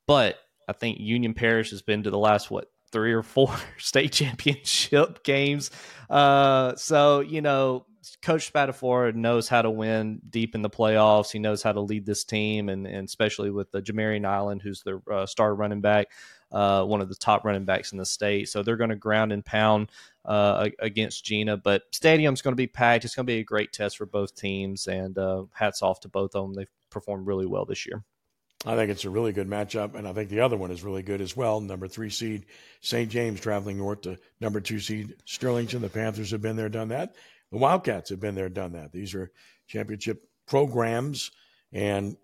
but 0.05 0.37
I 0.67 0.73
think 0.73 0.99
Union 0.99 1.33
Parish 1.33 1.71
has 1.71 1.81
been 1.81 2.03
to 2.03 2.09
the 2.09 2.17
last 2.17 2.51
what 2.51 2.69
three 2.91 3.13
or 3.13 3.23
four 3.23 3.55
state 3.77 4.11
championship 4.11 5.23
games. 5.23 5.71
Uh, 6.09 6.75
so 6.75 7.21
you 7.21 7.41
know, 7.41 7.85
Coach 8.21 8.51
Spatafora 8.51 9.15
knows 9.15 9.47
how 9.47 9.61
to 9.61 9.69
win 9.69 10.21
deep 10.29 10.55
in 10.55 10.61
the 10.61 10.69
playoffs. 10.69 11.31
He 11.31 11.39
knows 11.39 11.63
how 11.63 11.71
to 11.71 11.81
lead 11.81 12.05
this 12.05 12.23
team, 12.23 12.69
and, 12.69 12.85
and 12.85 13.07
especially 13.07 13.49
with 13.49 13.71
the 13.71 13.81
Jamarian 13.81 14.25
Island, 14.25 14.61
who's 14.61 14.83
their 14.83 15.01
uh, 15.11 15.25
star 15.25 15.55
running 15.55 15.81
back, 15.81 16.07
uh, 16.53 16.85
one 16.85 17.01
of 17.01 17.09
the 17.09 17.15
top 17.15 17.43
running 17.43 17.65
backs 17.65 17.91
in 17.91 17.97
the 17.97 18.05
state. 18.05 18.47
So 18.47 18.63
they're 18.63 18.77
going 18.77 18.91
to 18.91 18.95
ground 18.95 19.33
and 19.33 19.43
pound 19.43 19.91
uh, 20.23 20.69
against 20.79 21.25
Jena. 21.25 21.57
But 21.57 21.83
stadium's 21.91 22.41
going 22.41 22.53
to 22.53 22.57
be 22.57 22.67
packed. 22.67 23.03
It's 23.03 23.15
going 23.15 23.25
to 23.25 23.33
be 23.33 23.39
a 23.39 23.43
great 23.43 23.73
test 23.73 23.97
for 23.97 24.05
both 24.05 24.35
teams, 24.35 24.87
and 24.87 25.17
uh, 25.17 25.45
hats 25.53 25.81
off 25.81 25.99
to 26.01 26.09
both 26.09 26.35
of 26.35 26.43
them. 26.43 26.53
They've 26.53 26.67
performed 26.89 27.27
really 27.27 27.45
well 27.47 27.65
this 27.65 27.85
year. 27.85 28.03
I 28.65 28.75
think 28.75 28.89
it's 28.89 29.03
a 29.03 29.09
really 29.09 29.33
good 29.33 29.49
matchup, 29.49 29.95
and 29.95 30.07
I 30.07 30.13
think 30.13 30.29
the 30.29 30.39
other 30.39 30.55
one 30.55 30.71
is 30.71 30.83
really 30.83 31.03
good 31.03 31.19
as 31.19 31.35
well. 31.35 31.59
Number 31.59 31.87
three 31.87 32.09
seed 32.09 32.45
St. 32.79 33.09
James 33.09 33.41
traveling 33.41 33.77
north 33.77 34.01
to 34.01 34.17
number 34.39 34.61
two 34.61 34.79
seed 34.79 35.15
Sterlington. 35.27 35.81
The 35.81 35.89
Panthers 35.89 36.31
have 36.31 36.41
been 36.41 36.55
there, 36.55 36.69
done 36.69 36.87
that. 36.89 37.15
The 37.51 37.57
Wildcats 37.57 38.09
have 38.09 38.21
been 38.21 38.35
there, 38.35 38.47
done 38.47 38.71
that. 38.71 38.93
These 38.93 39.15
are 39.15 39.31
championship 39.67 40.23
programs, 40.47 41.31
and 41.73 42.15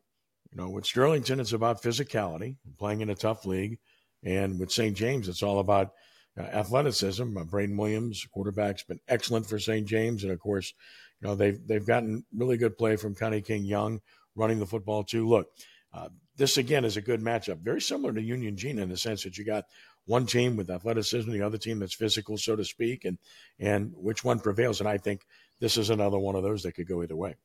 you 0.51 0.57
know 0.57 0.69
with 0.69 0.86
Sterlington, 0.86 1.41
it's 1.41 1.51
about 1.51 1.81
physicality, 1.81 2.55
playing 2.77 3.01
in 3.01 3.09
a 3.09 3.15
tough 3.15 3.45
league, 3.45 3.79
and 4.23 4.59
with 4.59 4.71
St. 4.71 4.95
James, 4.95 5.27
it's 5.27 5.43
all 5.43 5.59
about 5.59 5.93
uh, 6.38 6.43
athleticism. 6.43 7.38
Uh, 7.38 7.43
Braden 7.43 7.77
Williams, 7.77 8.25
quarterback's 8.31 8.83
been 8.83 8.99
excellent 9.07 9.45
for 9.47 9.59
St. 9.59 9.88
James, 9.88 10.23
and 10.23 10.31
of 10.31 10.39
course, 10.39 10.73
you 11.21 11.27
know 11.27 11.35
they've 11.35 11.59
they've 11.67 11.85
gotten 11.85 12.25
really 12.35 12.57
good 12.57 12.77
play 12.77 12.95
from 12.95 13.15
Connie 13.15 13.41
King 13.41 13.65
Young 13.65 14.01
running 14.35 14.59
the 14.59 14.67
football 14.67 15.03
too. 15.03 15.27
Look. 15.27 15.49
Uh, 15.91 16.09
this 16.38 16.57
again 16.57 16.85
is 16.85 16.97
a 16.97 17.01
good 17.01 17.19
matchup, 17.19 17.57
very 17.61 17.81
similar 17.81 18.13
to 18.13 18.21
Union 18.21 18.55
Jena 18.55 18.83
in 18.83 18.89
the 18.89 18.95
sense 18.95 19.23
that 19.23 19.39
you 19.39 19.43
got 19.43 19.65
one 20.05 20.25
team 20.25 20.55
with 20.55 20.69
athleticism, 20.69 21.29
the 21.29 21.41
other 21.41 21.57
team 21.57 21.79
that's 21.79 21.93
physical, 21.93 22.38
so 22.38 22.55
to 22.55 22.63
speak, 22.63 23.05
and 23.05 23.17
and 23.59 23.93
which 23.95 24.23
one 24.23 24.39
prevails. 24.39 24.79
And 24.79 24.89
I 24.89 24.97
think 24.97 25.21
this 25.59 25.77
is 25.77 25.89
another 25.89 26.17
one 26.17 26.35
of 26.35 26.43
those 26.43 26.63
that 26.63 26.73
could 26.73 26.88
go 26.88 27.03
either 27.03 27.15
way. 27.15 27.35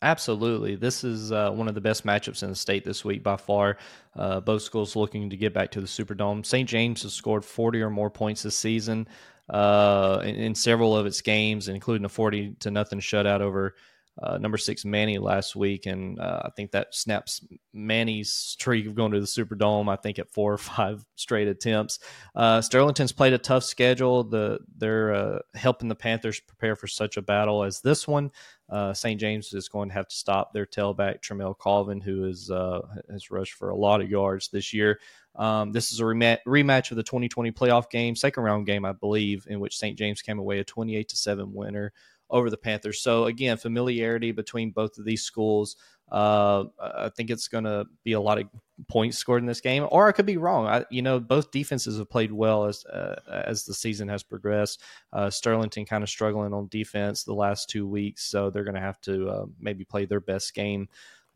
Absolutely. 0.00 0.76
This 0.76 1.02
is 1.02 1.32
uh, 1.32 1.50
one 1.50 1.66
of 1.66 1.74
the 1.74 1.80
best 1.80 2.06
matchups 2.06 2.44
in 2.44 2.50
the 2.50 2.54
state 2.54 2.84
this 2.84 3.04
week 3.04 3.24
by 3.24 3.36
far. 3.36 3.78
Uh, 4.14 4.38
both 4.40 4.62
schools 4.62 4.94
looking 4.94 5.28
to 5.28 5.36
get 5.36 5.52
back 5.52 5.72
to 5.72 5.80
the 5.80 5.88
Superdome. 5.88 6.46
St. 6.46 6.68
James 6.68 7.02
has 7.02 7.12
scored 7.12 7.44
40 7.44 7.82
or 7.82 7.90
more 7.90 8.08
points 8.08 8.44
this 8.44 8.56
season 8.56 9.08
uh, 9.50 10.20
in, 10.22 10.36
in, 10.36 10.54
several 10.54 10.96
of 10.96 11.04
its 11.04 11.20
games, 11.20 11.66
including 11.68 12.04
a 12.04 12.08
40 12.08 12.54
to 12.60 12.70
nothing 12.70 13.00
shutout 13.00 13.40
over 13.40 13.74
uh, 14.22 14.38
number 14.38 14.58
six 14.58 14.84
Many 14.84 15.18
last 15.18 15.54
week, 15.54 15.86
and 15.86 16.18
uh, 16.18 16.42
I 16.44 16.50
think 16.56 16.72
that 16.72 16.94
snaps 16.94 17.44
Many's 17.72 18.32
streak 18.32 18.86
of 18.86 18.94
going 18.94 19.12
to 19.12 19.20
the 19.20 19.26
Superdome. 19.26 19.90
I 19.90 19.96
think 19.96 20.18
at 20.18 20.30
four 20.30 20.52
or 20.52 20.58
five 20.58 21.04
straight 21.14 21.48
attempts. 21.48 22.00
Uh, 22.34 22.60
Sterlington's 22.60 23.12
played 23.12 23.32
a 23.32 23.38
tough 23.38 23.64
schedule. 23.64 24.24
The 24.24 24.60
they're 24.76 25.14
uh, 25.14 25.38
helping 25.54 25.88
the 25.88 25.94
Panthers 25.94 26.40
prepare 26.40 26.76
for 26.76 26.86
such 26.86 27.16
a 27.16 27.22
battle 27.22 27.62
as 27.62 27.80
this 27.80 28.08
one. 28.08 28.30
Uh, 28.68 28.92
St. 28.92 29.18
James 29.18 29.52
is 29.54 29.68
going 29.68 29.88
to 29.88 29.94
have 29.94 30.08
to 30.08 30.14
stop 30.14 30.52
their 30.52 30.66
tailback 30.66 31.20
Tremel 31.22 31.56
Colvin, 31.56 32.00
who 32.00 32.24
is 32.24 32.50
uh, 32.50 32.80
has 33.10 33.30
rushed 33.30 33.54
for 33.54 33.70
a 33.70 33.76
lot 33.76 34.00
of 34.00 34.10
yards 34.10 34.48
this 34.48 34.72
year. 34.74 35.00
Um, 35.36 35.70
this 35.70 35.92
is 35.92 36.00
a 36.00 36.02
rematch 36.02 36.90
of 36.90 36.96
the 36.96 37.02
2020 37.02 37.52
playoff 37.52 37.88
game, 37.90 38.16
second 38.16 38.42
round 38.42 38.66
game, 38.66 38.84
I 38.84 38.92
believe, 38.92 39.46
in 39.48 39.60
which 39.60 39.78
St. 39.78 39.96
James 39.96 40.20
came 40.20 40.40
away 40.40 40.58
a 40.58 40.64
28 40.64 41.08
to 41.08 41.16
seven 41.16 41.54
winner 41.54 41.92
over 42.30 42.50
the 42.50 42.56
Panthers. 42.56 43.00
So 43.00 43.24
again, 43.24 43.56
familiarity 43.56 44.32
between 44.32 44.70
both 44.70 44.98
of 44.98 45.04
these 45.04 45.22
schools. 45.22 45.76
Uh, 46.10 46.64
I 46.80 47.10
think 47.14 47.28
it's 47.28 47.48
going 47.48 47.64
to 47.64 47.84
be 48.02 48.12
a 48.12 48.20
lot 48.20 48.38
of 48.38 48.46
points 48.86 49.18
scored 49.18 49.42
in 49.42 49.46
this 49.46 49.60
game, 49.60 49.86
or 49.90 50.08
I 50.08 50.12
could 50.12 50.24
be 50.24 50.38
wrong. 50.38 50.66
I, 50.66 50.84
you 50.90 51.02
know, 51.02 51.20
both 51.20 51.50
defenses 51.50 51.98
have 51.98 52.08
played 52.08 52.32
well 52.32 52.64
as 52.64 52.84
uh, 52.86 53.20
as 53.44 53.64
the 53.64 53.74
season 53.74 54.08
has 54.08 54.22
progressed. 54.22 54.82
Uh, 55.12 55.26
Sterlington 55.26 55.86
kind 55.86 56.02
of 56.02 56.08
struggling 56.08 56.54
on 56.54 56.68
defense 56.68 57.24
the 57.24 57.34
last 57.34 57.68
two 57.68 57.86
weeks, 57.86 58.24
so 58.24 58.48
they're 58.48 58.64
going 58.64 58.74
to 58.74 58.80
have 58.80 59.00
to 59.02 59.28
uh, 59.28 59.46
maybe 59.60 59.84
play 59.84 60.06
their 60.06 60.20
best 60.20 60.54
game 60.54 60.88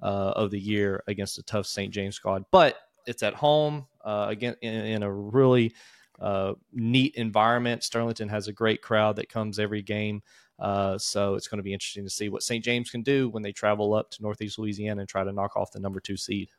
uh, 0.03 0.33
of 0.37 0.51
the 0.51 0.61
year 0.61 1.03
against 1.07 1.39
a 1.39 1.43
tough 1.43 1.67
St. 1.67 1.93
James 1.93 2.17
squad. 2.17 2.45
But 2.51 2.79
it's 3.07 3.23
at 3.23 3.35
home 3.35 3.87
uh, 4.05 4.27
again 4.29 4.57
in, 4.63 4.75
in, 4.75 5.03
a 5.03 5.13
really 5.13 5.75
uh, 6.21 6.55
neat 6.73 7.15
environment. 7.17 7.83
Sterlington 7.83 8.31
has 8.31 8.49
a 8.49 8.53
great 8.53 8.83
crowd 8.83 9.17
that 9.17 9.29
comes 9.29 9.59
every 9.59 9.83
game. 9.83 10.23
Uh, 10.63 10.97
so 10.97 11.35
it's 11.35 11.49
going 11.49 11.59
to 11.59 11.65
be 11.65 11.73
interesting 11.73 12.05
to 12.05 12.11
see 12.11 12.29
what 12.29 12.45
St. 12.45 12.65
James 12.65 12.89
can 12.89 13.03
do 13.03 13.29
when 13.29 13.43
they 13.43 13.51
travel 13.51 13.95
up 13.95 14.13
to 14.13 14.23
Northeast 14.23 14.61
Louisiana 14.61 15.01
and 15.01 15.09
try 15.09 15.25
to 15.25 15.33
knock 15.33 15.57
off 15.57 15.73
the 15.73 15.81
number 15.81 15.99
two 15.99 16.17
seed. 16.17 16.51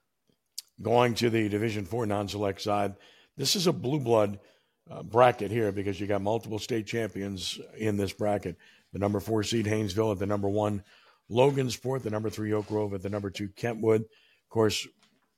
Going 0.82 1.16
to 1.16 1.30
the 1.30 1.48
Division 1.48 1.86
Four 1.86 2.06
non-select 2.06 2.62
side, 2.62 2.96
this 3.38 3.56
is 3.56 3.66
a 3.66 3.72
blue 3.72 4.02
blood 4.02 4.40
uh, 4.92 5.04
bracket 5.04 5.52
here 5.52 5.72
because 5.72 6.02
you 6.02 6.06
got 6.06 6.22
multiple 6.22 6.60
state 6.60 6.86
champions 6.86 7.58
in 7.78 7.96
this 7.96 8.12
bracket. 8.12 8.58
The 8.92 9.00
number 9.00 9.22
four 9.22 9.42
seed 9.42 9.68
Haynesville 9.68 10.12
at 10.12 10.20
the 10.20 10.26
number 10.26 10.50
one 10.50 10.84
Logansport, 11.32 12.04
the 12.04 12.10
number 12.10 12.30
three 12.30 12.52
Oak 12.52 12.68
Grove 12.68 12.94
at 12.94 13.02
the 13.02 13.10
number 13.10 13.30
two 13.30 13.48
Kentwood. 13.56 14.02
Of 14.02 14.50
course, 14.50 14.86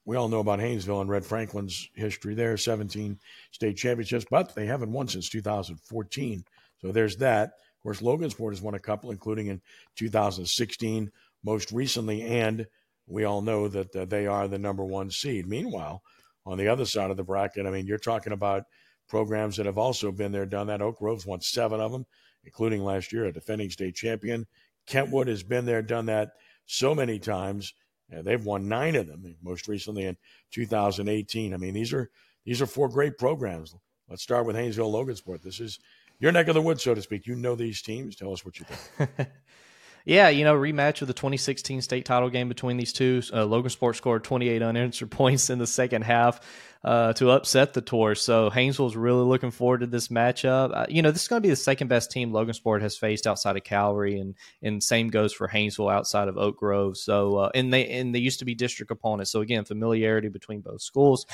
we 0.05 0.17
all 0.17 0.27
know 0.27 0.39
about 0.39 0.59
Haynesville 0.59 1.01
and 1.01 1.09
Red 1.09 1.23
Franklin's 1.23 1.87
history 1.93 2.33
there, 2.33 2.57
17 2.57 3.19
state 3.51 3.77
championships, 3.77 4.25
but 4.27 4.55
they 4.55 4.65
haven't 4.65 4.91
won 4.91 5.07
since 5.07 5.29
2014. 5.29 6.43
So 6.81 6.91
there's 6.91 7.17
that 7.17 7.53
course, 7.85 8.01
Logansport 8.01 8.51
has 8.51 8.61
won 8.61 8.73
a 8.73 8.79
couple, 8.79 9.11
including 9.11 9.47
in 9.47 9.61
2016, 9.95 11.11
most 11.43 11.71
recently, 11.71 12.23
and 12.23 12.65
we 13.07 13.23
all 13.23 13.41
know 13.41 13.67
that 13.67 13.95
uh, 13.95 14.05
they 14.05 14.25
are 14.25 14.47
the 14.47 14.57
number 14.57 14.83
one 14.83 15.11
seed. 15.11 15.47
Meanwhile, 15.47 16.01
on 16.45 16.57
the 16.57 16.67
other 16.67 16.85
side 16.85 17.11
of 17.11 17.17
the 17.17 17.23
bracket, 17.23 17.65
I 17.65 17.69
mean, 17.69 17.85
you're 17.85 17.97
talking 17.97 18.33
about 18.33 18.63
programs 19.07 19.57
that 19.57 19.67
have 19.67 19.77
also 19.77 20.11
been 20.11 20.31
there, 20.31 20.47
done 20.47 20.67
that. 20.67 20.81
Oak 20.81 20.97
Grove's 20.97 21.25
won 21.25 21.41
seven 21.41 21.79
of 21.79 21.91
them, 21.91 22.05
including 22.43 22.83
last 22.83 23.13
year, 23.13 23.25
a 23.25 23.31
defending 23.31 23.69
state 23.69 23.95
champion. 23.95 24.47
Kentwood 24.87 25.27
has 25.27 25.43
been 25.43 25.65
there, 25.65 25.81
done 25.83 26.07
that 26.07 26.31
so 26.65 26.95
many 26.95 27.19
times. 27.19 27.73
they've 28.09 28.45
won 28.45 28.67
nine 28.67 28.95
of 28.95 29.07
them, 29.07 29.35
most 29.43 29.67
recently 29.67 30.05
in 30.05 30.17
2018. 30.51 31.53
I 31.53 31.57
mean, 31.57 31.73
these 31.73 31.93
are 31.93 32.09
these 32.45 32.61
are 32.61 32.67
four 32.67 32.89
great 32.89 33.17
programs. 33.17 33.75
Let's 34.09 34.21
start 34.21 34.45
with 34.45 34.55
Haynesville 34.55 34.91
Logansport. 34.91 35.41
This 35.41 35.59
is 35.59 35.79
your 36.19 36.31
neck 36.31 36.47
of 36.47 36.53
the 36.53 36.61
woods, 36.61 36.83
so 36.83 36.93
to 36.93 37.01
speak. 37.01 37.27
You 37.27 37.35
know 37.35 37.55
these 37.55 37.81
teams. 37.81 38.15
Tell 38.15 38.31
us 38.31 38.45
what 38.45 38.59
you 38.59 38.65
think. 38.65 39.29
yeah, 40.05 40.29
you 40.29 40.43
know, 40.43 40.55
rematch 40.55 41.01
of 41.01 41.07
the 41.07 41.13
2016 41.13 41.81
state 41.81 42.05
title 42.05 42.29
game 42.29 42.47
between 42.47 42.77
these 42.77 42.93
two. 42.93 43.21
Uh, 43.33 43.45
Logansport 43.45 43.95
scored 43.95 44.23
28 44.23 44.61
unanswered 44.61 45.11
points 45.11 45.49
in 45.49 45.59
the 45.59 45.67
second 45.67 46.03
half 46.03 46.39
uh, 46.85 47.13
to 47.13 47.31
upset 47.31 47.73
the 47.73 47.81
tour. 47.81 48.13
So 48.13 48.51
Haynesville's 48.51 48.95
really 48.95 49.25
looking 49.25 49.49
forward 49.49 49.79
to 49.79 49.87
this 49.87 50.09
matchup. 50.09 50.71
Uh, 50.75 50.85
you 50.87 51.01
know, 51.01 51.09
this 51.09 51.23
is 51.23 51.27
going 51.27 51.41
to 51.41 51.45
be 51.45 51.49
the 51.49 51.55
second 51.55 51.87
best 51.87 52.11
team 52.11 52.31
Logansport 52.31 52.81
has 52.81 52.95
faced 52.95 53.25
outside 53.25 53.57
of 53.57 53.63
Calvary, 53.63 54.19
and 54.19 54.35
and 54.61 54.81
same 54.81 55.09
goes 55.09 55.33
for 55.33 55.47
Haynesville 55.47 55.91
outside 55.91 56.27
of 56.27 56.37
Oak 56.37 56.57
Grove. 56.57 56.95
So 56.95 57.37
uh, 57.37 57.49
and 57.55 57.73
they 57.73 57.87
and 57.89 58.13
they 58.13 58.19
used 58.19 58.39
to 58.39 58.45
be 58.45 58.53
district 58.53 58.91
opponents. 58.91 59.31
So 59.31 59.41
again, 59.41 59.65
familiarity 59.65 60.29
between 60.29 60.61
both 60.61 60.81
schools. 60.81 61.25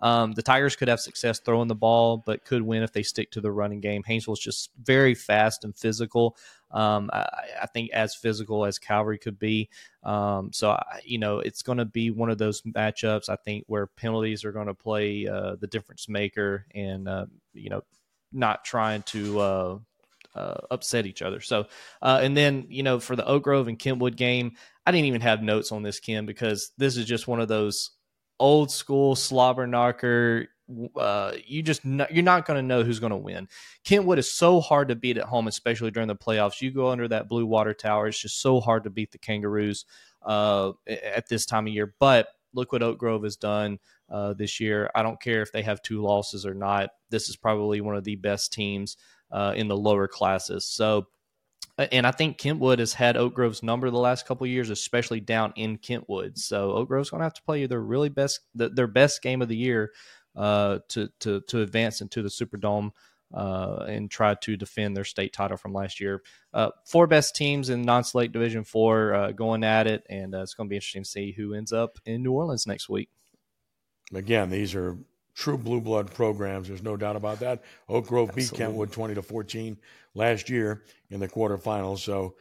Um, 0.00 0.32
the 0.32 0.42
Tigers 0.42 0.76
could 0.76 0.88
have 0.88 1.00
success 1.00 1.38
throwing 1.38 1.68
the 1.68 1.74
ball, 1.74 2.22
but 2.24 2.44
could 2.44 2.62
win 2.62 2.82
if 2.82 2.92
they 2.92 3.02
stick 3.02 3.30
to 3.32 3.40
the 3.40 3.50
running 3.50 3.80
game. 3.80 4.02
Haynesville's 4.02 4.40
just 4.40 4.70
very 4.82 5.14
fast 5.14 5.64
and 5.64 5.76
physical. 5.76 6.36
Um, 6.70 7.10
I, 7.12 7.26
I, 7.62 7.66
think 7.66 7.90
as 7.92 8.14
physical 8.14 8.66
as 8.66 8.78
Calvary 8.78 9.18
could 9.18 9.38
be. 9.38 9.70
Um, 10.02 10.52
so, 10.52 10.70
I, 10.70 11.00
you 11.04 11.16
know, 11.16 11.38
it's 11.38 11.62
going 11.62 11.78
to 11.78 11.84
be 11.84 12.10
one 12.10 12.28
of 12.28 12.38
those 12.38 12.62
matchups, 12.62 13.28
I 13.28 13.36
think, 13.36 13.64
where 13.68 13.86
penalties 13.86 14.44
are 14.44 14.52
going 14.52 14.66
to 14.66 14.74
play 14.74 15.28
uh, 15.28 15.54
the 15.60 15.68
difference 15.68 16.08
maker 16.08 16.66
and, 16.74 17.08
uh, 17.08 17.26
you 17.54 17.70
know, 17.70 17.82
not 18.32 18.64
trying 18.64 19.02
to. 19.04 19.40
Uh, 19.40 19.78
uh, 20.34 20.60
upset 20.70 21.06
each 21.06 21.22
other. 21.22 21.40
So, 21.40 21.66
uh, 22.02 22.20
and 22.22 22.36
then 22.36 22.66
you 22.68 22.82
know 22.82 23.00
for 23.00 23.16
the 23.16 23.24
Oak 23.24 23.44
Grove 23.44 23.68
and 23.68 23.78
Kentwood 23.78 24.16
game, 24.16 24.52
I 24.84 24.92
didn't 24.92 25.06
even 25.06 25.22
have 25.22 25.42
notes 25.42 25.72
on 25.72 25.82
this 25.82 25.98
Ken 25.98 26.26
because 26.26 26.72
this 26.76 26.98
is 26.98 27.06
just 27.06 27.26
one 27.26 27.40
of 27.40 27.48
those 27.48 27.92
old 28.38 28.70
school 28.70 29.16
slobber 29.16 29.66
knocker. 29.66 30.48
Uh, 30.96 31.32
you 31.46 31.62
just 31.62 31.84
you're 31.84 32.22
not 32.22 32.44
going 32.44 32.58
to 32.58 32.66
know 32.66 32.82
who's 32.82 32.98
going 32.98 33.10
to 33.10 33.16
win. 33.16 33.48
Kentwood 33.84 34.18
is 34.18 34.32
so 34.32 34.60
hard 34.60 34.88
to 34.88 34.96
beat 34.96 35.16
at 35.16 35.24
home, 35.24 35.46
especially 35.46 35.90
during 35.90 36.08
the 36.08 36.16
playoffs. 36.16 36.60
You 36.60 36.70
go 36.72 36.88
under 36.88 37.06
that 37.08 37.28
blue 37.28 37.46
water 37.46 37.72
tower; 37.72 38.08
it's 38.08 38.20
just 38.20 38.40
so 38.40 38.60
hard 38.60 38.84
to 38.84 38.90
beat 38.90 39.12
the 39.12 39.18
Kangaroos 39.18 39.84
uh, 40.24 40.72
at 40.88 41.28
this 41.28 41.46
time 41.46 41.66
of 41.68 41.72
year. 41.72 41.94
But 42.00 42.28
look 42.52 42.72
what 42.72 42.82
Oak 42.82 42.98
Grove 42.98 43.22
has 43.22 43.36
done 43.36 43.78
uh, 44.10 44.32
this 44.34 44.58
year. 44.58 44.90
I 44.94 45.02
don't 45.02 45.20
care 45.20 45.42
if 45.42 45.52
they 45.52 45.62
have 45.62 45.82
two 45.82 46.02
losses 46.02 46.44
or 46.44 46.54
not. 46.54 46.90
This 47.10 47.28
is 47.28 47.36
probably 47.36 47.80
one 47.80 47.96
of 47.96 48.04
the 48.04 48.16
best 48.16 48.52
teams 48.52 48.96
uh, 49.30 49.54
in 49.56 49.68
the 49.68 49.76
lower 49.76 50.08
classes. 50.08 50.64
So 50.64 51.06
and 51.78 52.06
I 52.06 52.10
think 52.10 52.38
Kentwood 52.38 52.78
has 52.78 52.94
had 52.94 53.16
Oak 53.16 53.34
Grove's 53.34 53.62
number 53.62 53.90
the 53.90 53.98
last 53.98 54.26
couple 54.26 54.46
years, 54.46 54.70
especially 54.70 55.20
down 55.20 55.52
in 55.56 55.76
Kentwood. 55.76 56.38
So 56.38 56.72
Oak 56.72 56.88
Grove's 56.88 57.10
going 57.10 57.20
to 57.20 57.26
have 57.26 57.34
to 57.34 57.42
play 57.42 57.66
their 57.66 57.80
really 57.80 58.08
best, 58.08 58.40
their 58.54 58.86
best 58.86 59.22
game 59.22 59.42
of 59.42 59.48
the 59.48 59.56
year 59.56 59.92
uh, 60.34 60.78
to 60.88 61.08
to 61.20 61.40
to 61.42 61.60
advance 61.60 62.00
into 62.00 62.22
the 62.22 62.28
Superdome 62.28 62.90
uh, 63.34 63.84
and 63.88 64.10
try 64.10 64.34
to 64.34 64.56
defend 64.56 64.96
their 64.96 65.04
state 65.04 65.32
title 65.32 65.56
from 65.56 65.72
last 65.72 66.00
year. 66.00 66.22
Uh, 66.54 66.70
four 66.86 67.06
best 67.06 67.34
teams 67.34 67.68
in 67.68 67.82
non-select 67.82 68.32
Division 68.32 68.64
Four 68.64 69.14
uh, 69.14 69.32
going 69.32 69.64
at 69.64 69.86
it, 69.86 70.04
and 70.08 70.34
uh, 70.34 70.42
it's 70.42 70.54
going 70.54 70.68
to 70.68 70.70
be 70.70 70.76
interesting 70.76 71.02
to 71.02 71.08
see 71.08 71.32
who 71.32 71.54
ends 71.54 71.72
up 71.72 71.98
in 72.06 72.22
New 72.22 72.32
Orleans 72.32 72.66
next 72.66 72.88
week. 72.88 73.10
Again, 74.14 74.50
these 74.50 74.74
are 74.74 74.96
true 75.36 75.58
blue 75.58 75.80
blood 75.80 76.12
programs. 76.12 76.66
There's 76.66 76.82
no 76.82 76.96
doubt 76.96 77.14
about 77.14 77.40
that. 77.40 77.62
Oak 77.88 78.06
Grove 78.08 78.30
Absolutely. 78.30 78.56
beat 78.56 78.58
Kentwood 78.58 78.92
20 78.92 79.14
to 79.14 79.22
14 79.22 79.76
last 80.14 80.48
year 80.48 80.82
in 81.10 81.20
the 81.20 81.28
quarterfinals. 81.28 81.98
So 81.98 82.34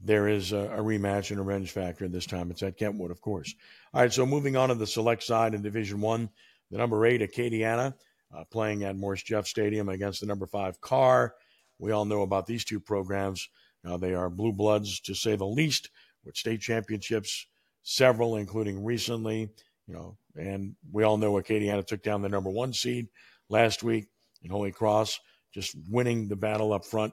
there 0.00 0.26
is 0.26 0.52
a, 0.52 0.56
a, 0.56 0.78
rematch 0.78 1.30
and 1.30 1.38
a 1.38 1.42
revenge 1.42 1.70
factor 1.70 2.08
this 2.08 2.26
time. 2.26 2.50
It's 2.50 2.62
at 2.62 2.78
Kentwood, 2.78 3.10
of 3.10 3.20
course. 3.20 3.54
All 3.92 4.00
right, 4.00 4.12
so 4.12 4.26
moving 4.26 4.56
on 4.56 4.70
to 4.70 4.74
the 4.74 4.86
select 4.86 5.22
side 5.22 5.54
in 5.54 5.62
Division 5.62 6.00
One, 6.00 6.30
the 6.70 6.78
number 6.78 7.04
eight 7.06 7.20
Acadiana 7.20 7.94
uh, 8.34 8.44
playing 8.50 8.82
at 8.82 8.96
Morris 8.96 9.22
Jeff 9.22 9.46
Stadium 9.46 9.88
against 9.88 10.20
the 10.20 10.26
number 10.26 10.46
five 10.46 10.80
Karr. 10.80 11.34
We 11.78 11.92
all 11.92 12.06
know 12.06 12.22
about 12.22 12.46
these 12.46 12.64
two 12.64 12.80
programs. 12.80 13.48
Now 13.84 13.98
they 13.98 14.14
are 14.14 14.30
blue 14.30 14.52
bloods 14.52 15.00
to 15.00 15.14
say 15.14 15.36
the 15.36 15.44
least, 15.44 15.90
with 16.24 16.36
state 16.36 16.60
championships, 16.60 17.46
several, 17.82 18.36
including 18.36 18.82
recently. 18.82 19.50
You 19.86 19.94
know, 19.94 20.16
and 20.36 20.76
we 20.90 21.02
all 21.02 21.16
know 21.16 21.32
Acadiana 21.32 21.84
took 21.84 22.02
down 22.02 22.22
the 22.22 22.28
number 22.28 22.50
one 22.50 22.72
seed 22.72 23.08
last 23.48 23.82
week 23.82 24.06
in 24.42 24.50
Holy 24.50 24.72
Cross, 24.72 25.20
just 25.52 25.76
winning 25.88 26.28
the 26.28 26.36
battle 26.36 26.72
up 26.72 26.84
front. 26.84 27.12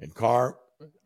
And 0.00 0.14
Karr, 0.14 0.56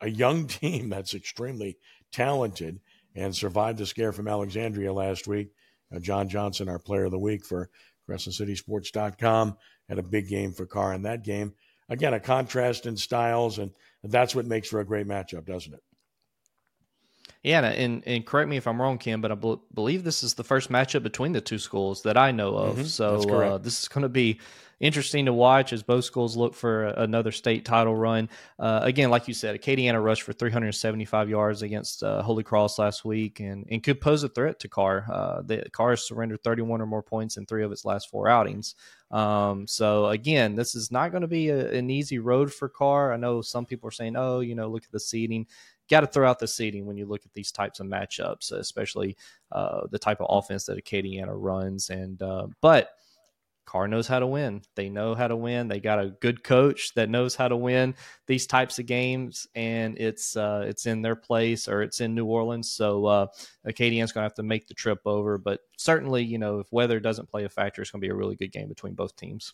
a 0.00 0.08
young 0.08 0.46
team 0.48 0.90
that's 0.90 1.14
extremely 1.14 1.78
talented 2.12 2.80
and 3.14 3.34
survived 3.34 3.78
the 3.78 3.86
scare 3.86 4.12
from 4.12 4.28
Alexandria 4.28 4.92
last 4.92 5.26
week. 5.26 5.50
Uh, 5.94 5.98
John 5.98 6.28
Johnson, 6.28 6.68
our 6.68 6.78
player 6.78 7.04
of 7.04 7.10
the 7.10 7.18
week 7.18 7.44
for 7.44 7.70
CrescentCitySports.com, 8.08 9.56
had 9.88 9.98
a 9.98 10.02
big 10.02 10.28
game 10.28 10.52
for 10.52 10.66
Karr 10.66 10.92
in 10.94 11.02
that 11.02 11.24
game. 11.24 11.54
Again, 11.88 12.12
a 12.12 12.20
contrast 12.20 12.84
in 12.86 12.96
styles, 12.96 13.58
and 13.58 13.70
that's 14.04 14.34
what 14.34 14.44
makes 14.44 14.68
for 14.68 14.80
a 14.80 14.84
great 14.84 15.06
matchup, 15.06 15.46
doesn't 15.46 15.72
it? 15.72 15.82
Yeah, 17.42 17.64
and 17.64 18.02
and 18.04 18.26
correct 18.26 18.48
me 18.48 18.56
if 18.56 18.66
I'm 18.66 18.80
wrong, 18.80 18.98
Ken, 18.98 19.20
but 19.20 19.30
I 19.30 19.34
b- 19.34 19.60
believe 19.72 20.02
this 20.02 20.22
is 20.22 20.34
the 20.34 20.44
first 20.44 20.70
matchup 20.70 21.02
between 21.04 21.32
the 21.32 21.40
two 21.40 21.58
schools 21.58 22.02
that 22.02 22.16
I 22.16 22.32
know 22.32 22.56
of. 22.56 22.76
Mm-hmm, 22.76 22.84
so 22.84 23.16
uh, 23.30 23.58
this 23.58 23.80
is 23.80 23.88
going 23.88 24.02
to 24.02 24.08
be 24.08 24.40
interesting 24.80 25.26
to 25.26 25.32
watch 25.32 25.72
as 25.72 25.82
both 25.82 26.04
schools 26.04 26.36
look 26.36 26.54
for 26.54 26.84
another 26.84 27.32
state 27.32 27.64
title 27.64 27.96
run. 27.96 28.28
Uh, 28.58 28.80
again, 28.82 29.10
like 29.10 29.28
you 29.28 29.34
said, 29.34 29.60
Acadiana 29.60 30.02
rushed 30.02 30.22
for 30.22 30.32
375 30.32 31.28
yards 31.28 31.62
against 31.62 32.02
uh, 32.02 32.22
Holy 32.22 32.42
Cross 32.42 32.78
last 32.78 33.04
week 33.04 33.40
and, 33.40 33.66
and 33.70 33.82
could 33.82 34.00
pose 34.00 34.22
a 34.22 34.28
threat 34.28 34.60
to 34.60 34.68
Karr. 34.68 35.04
Uh, 35.10 35.42
the 35.42 35.68
has 35.78 36.06
surrendered 36.06 36.42
31 36.42 36.80
or 36.80 36.86
more 36.86 37.02
points 37.02 37.36
in 37.36 37.46
three 37.46 37.64
of 37.64 37.72
its 37.72 37.84
last 37.84 38.10
four 38.10 38.28
outings. 38.28 38.74
Um, 39.10 39.66
so 39.66 40.06
again, 40.06 40.54
this 40.54 40.74
is 40.74 40.92
not 40.92 41.10
going 41.10 41.22
to 41.22 41.28
be 41.28 41.48
a, 41.48 41.70
an 41.72 41.90
easy 41.90 42.18
road 42.18 42.52
for 42.52 42.68
Karr. 42.68 43.12
I 43.12 43.16
know 43.16 43.40
some 43.40 43.64
people 43.64 43.88
are 43.88 43.92
saying, 43.92 44.16
"Oh, 44.16 44.40
you 44.40 44.54
know, 44.54 44.68
look 44.68 44.84
at 44.84 44.92
the 44.92 45.00
seeding." 45.00 45.46
Got 45.90 46.00
to 46.00 46.06
throw 46.06 46.28
out 46.28 46.38
the 46.38 46.48
seating 46.48 46.86
when 46.86 46.96
you 46.96 47.06
look 47.06 47.24
at 47.24 47.32
these 47.32 47.52
types 47.52 47.80
of 47.80 47.86
matchups, 47.86 48.52
especially 48.52 49.16
uh, 49.52 49.86
the 49.90 49.98
type 49.98 50.20
of 50.20 50.26
offense 50.28 50.64
that 50.66 50.82
Acadiana 50.82 51.32
runs. 51.32 51.90
And 51.90 52.20
uh, 52.22 52.48
but 52.60 52.90
Karr 53.68 53.86
knows 53.86 54.08
how 54.08 54.18
to 54.18 54.26
win. 54.26 54.62
They 54.76 54.88
know 54.88 55.14
how 55.14 55.28
to 55.28 55.36
win. 55.36 55.68
They 55.68 55.78
got 55.78 55.98
a 55.98 56.14
good 56.20 56.42
coach 56.42 56.94
that 56.94 57.10
knows 57.10 57.34
how 57.34 57.48
to 57.48 57.56
win 57.56 57.94
these 58.26 58.46
types 58.46 58.78
of 58.78 58.86
games, 58.86 59.46
and 59.54 59.98
it's 59.98 60.38
uh, 60.38 60.64
it's 60.66 60.86
in 60.86 61.02
their 61.02 61.14
place 61.14 61.68
or 61.68 61.82
it's 61.82 62.00
in 62.00 62.14
New 62.14 62.24
Orleans. 62.24 62.70
So 62.70 63.04
uh, 63.04 63.26
Acadiana's 63.66 64.12
going 64.12 64.22
to 64.22 64.28
have 64.28 64.34
to 64.36 64.42
make 64.42 64.68
the 64.68 64.74
trip 64.74 65.00
over. 65.04 65.36
But 65.36 65.60
certainly, 65.76 66.24
you 66.24 66.38
know, 66.38 66.60
if 66.60 66.72
weather 66.72 66.98
doesn't 66.98 67.28
play 67.28 67.44
a 67.44 67.48
factor, 67.50 67.82
it's 67.82 67.90
going 67.90 68.00
to 68.00 68.06
be 68.06 68.10
a 68.10 68.14
really 68.14 68.36
good 68.36 68.52
game 68.52 68.68
between 68.68 68.94
both 68.94 69.14
teams. 69.16 69.52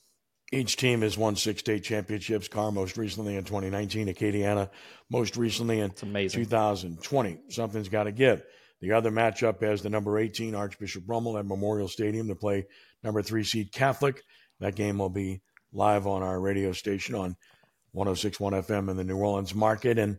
Each 0.53 0.77
team 0.77 1.03
has 1.03 1.17
won 1.19 1.37
six 1.37 1.61
state 1.61 1.85
championships. 1.85 2.49
Karr 2.49 2.71
most 2.71 2.97
recently 2.97 3.37
in 3.37 3.45
2019, 3.45 4.09
Acadiana 4.09 4.71
most 5.11 5.37
recently 5.37 5.81
in 5.81 5.91
2020. 5.91 7.39
Something's 7.49 7.89
got 7.89 8.05
to 8.05 8.13
give. 8.13 8.43
The 8.81 8.93
other 8.93 9.11
matchup 9.11 9.63
has 9.63 9.83
the 9.83 9.89
number 9.89 10.19
18 10.19 10.55
Archbishop 10.55 11.05
Rummel 11.07 11.39
at 11.39 11.47
Memorial 11.47 11.89
Stadium 11.89 12.29
to 12.29 12.35
play 12.35 12.67
number 13.03 13.23
three 13.23 13.45
seed 13.45 13.73
Catholic. 13.73 14.23
That 14.61 14.75
game 14.75 14.99
will 14.99 15.11
be 15.11 15.41
live 15.73 16.07
on 16.07 16.23
our 16.23 16.39
radio 16.39 16.73
station 16.73 17.15
on 17.15 17.37
1061 17.93 18.53
FM 18.63 18.91
in 18.91 18.97
the 18.97 19.05
New 19.05 19.17
Orleans 19.17 19.55
market. 19.55 19.99
And 19.99 20.19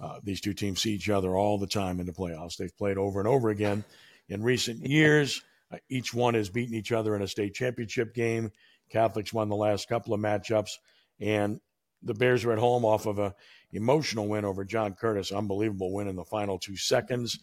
uh, 0.00 0.20
these 0.22 0.40
two 0.40 0.54
teams 0.54 0.82
see 0.82 0.92
each 0.92 1.10
other 1.10 1.36
all 1.36 1.58
the 1.58 1.66
time 1.66 2.00
in 2.00 2.06
the 2.06 2.12
playoffs. 2.12 2.56
They've 2.56 2.76
played 2.76 2.98
over 2.98 3.20
and 3.20 3.28
over 3.28 3.50
again 3.50 3.84
in 4.28 4.42
recent 4.42 4.84
years. 4.84 5.42
Uh, 5.68 5.78
each 5.88 6.14
one 6.14 6.34
has 6.34 6.48
beaten 6.48 6.76
each 6.76 6.92
other 6.92 7.16
in 7.16 7.22
a 7.22 7.26
state 7.26 7.52
championship 7.52 8.14
game. 8.14 8.52
Catholics 8.90 9.32
won 9.32 9.48
the 9.48 9.56
last 9.56 9.88
couple 9.88 10.14
of 10.14 10.20
matchups, 10.20 10.72
and 11.20 11.60
the 12.02 12.14
Bears 12.14 12.44
are 12.44 12.52
at 12.52 12.58
home 12.58 12.84
off 12.84 13.06
of 13.06 13.18
a 13.18 13.34
emotional 13.72 14.28
win 14.28 14.44
over 14.44 14.64
John 14.64 14.94
Curtis. 14.94 15.32
Unbelievable 15.32 15.92
win 15.92 16.08
in 16.08 16.16
the 16.16 16.24
final 16.24 16.58
two 16.58 16.76
seconds. 16.76 17.38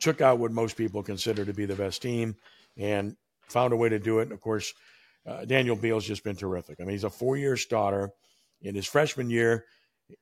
Took 0.00 0.20
out 0.20 0.38
what 0.38 0.50
most 0.50 0.76
people 0.76 1.02
consider 1.02 1.44
to 1.44 1.52
be 1.52 1.66
the 1.66 1.76
best 1.76 2.02
team, 2.02 2.36
and 2.76 3.16
found 3.48 3.72
a 3.72 3.76
way 3.76 3.88
to 3.88 3.98
do 3.98 4.18
it. 4.18 4.24
And 4.24 4.32
of 4.32 4.40
course, 4.40 4.72
uh, 5.26 5.44
Daniel 5.44 5.76
Beal's 5.76 6.06
just 6.06 6.24
been 6.24 6.36
terrific. 6.36 6.78
I 6.80 6.84
mean, 6.84 6.92
he's 6.92 7.04
a 7.04 7.10
four 7.10 7.36
year 7.36 7.56
starter. 7.56 8.10
In 8.62 8.74
his 8.74 8.86
freshman 8.86 9.30
year, 9.30 9.64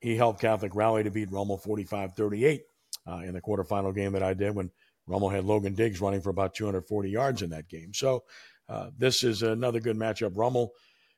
he 0.01 0.17
helped 0.17 0.41
Catholic 0.41 0.75
rally 0.75 1.03
to 1.03 1.11
beat 1.11 1.31
Rummel 1.31 1.59
45 1.59 2.15
38 2.15 2.63
uh, 3.07 3.17
in 3.17 3.35
the 3.35 3.41
quarterfinal 3.41 3.95
game 3.95 4.13
that 4.13 4.23
I 4.23 4.35
did 4.35 4.55
when 4.55 4.71
Rummel 5.07 5.31
had 5.31 5.45
Logan 5.45 5.75
Diggs 5.75 6.01
running 6.01 6.21
for 6.21 6.31
about 6.31 6.55
240 6.55 7.11
yards 7.11 7.43
in 7.43 7.51
that 7.51 7.69
game. 7.69 7.93
So 7.93 8.25
uh, 8.71 8.91
this 8.97 9.25
is 9.25 9.43
another 9.43 9.81
good 9.81 9.97
matchup. 9.97 10.33
Rummel. 10.37 10.73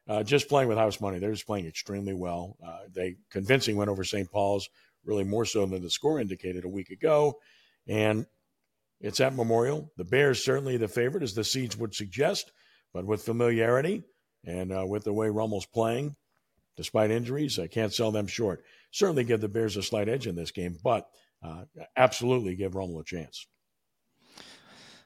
Uh, 0.09 0.21
just 0.21 0.49
playing 0.49 0.69
with 0.69 0.79
house 0.79 1.01
money. 1.01 1.21
They're 1.21 1.31
just 1.31 1.47
playing 1.47 1.67
extremely 1.67 2.12
well. 2.12 2.57
Uh, 2.65 2.81
they 2.93 3.17
convincing 3.31 3.77
went 3.77 3.88
over 3.88 4.03
St. 4.03 4.29
Paul's, 4.29 4.69
really 5.05 5.23
more 5.23 5.45
so 5.45 5.65
than 5.65 5.81
the 5.81 5.91
score 5.91 6.19
indicated 6.19 6.65
a 6.65 6.69
week 6.69 6.91
ago. 6.91 7.38
And 7.87 8.27
it's 9.01 9.21
at 9.21 9.35
Memorial. 9.35 9.93
The 9.97 10.05
Bears 10.05 10.45
certainly 10.45 10.77
the 10.77 10.88
favorite, 10.88 11.23
as 11.23 11.35
the 11.35 11.45
seeds 11.45 11.77
would 11.77 11.95
suggest, 11.95 12.51
but 12.93 13.05
with 13.05 13.23
familiarity 13.23 14.03
and 14.45 14.73
uh, 14.73 14.85
with 14.87 15.05
the 15.05 15.12
way 15.12 15.29
Rummel's 15.29 15.67
playing, 15.67 16.17
despite 16.77 17.11
injuries, 17.11 17.59
I 17.59 17.67
can't 17.67 17.93
sell 17.93 18.11
them 18.11 18.27
short. 18.27 18.65
Certainly 18.91 19.25
give 19.25 19.41
the 19.41 19.49
Bears 19.49 19.77
a 19.77 19.83
slight 19.83 20.09
edge 20.09 20.27
in 20.27 20.35
this 20.37 20.51
game, 20.51 20.79
but 20.83 21.09
uh, 21.45 21.65
absolutely 21.97 22.55
give 22.55 22.75
Rummel 22.75 23.01
a 23.01 23.05
chance. 23.05 23.47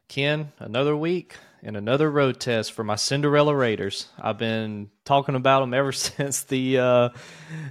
Ken, 0.09 0.53
another 0.59 0.97
week 0.97 1.37
and 1.63 1.77
another 1.77 2.11
road 2.11 2.39
test 2.39 2.73
for 2.73 2.85
my 2.85 2.97
Cinderella 2.97 3.55
Raiders. 3.55 4.09
I've 4.19 4.39
been 4.39 4.91
talking 5.05 5.35
about 5.35 5.61
them 5.61 5.75
ever 5.75 5.93
since 5.93 6.45
the 6.45 6.79
uh, 6.79 7.09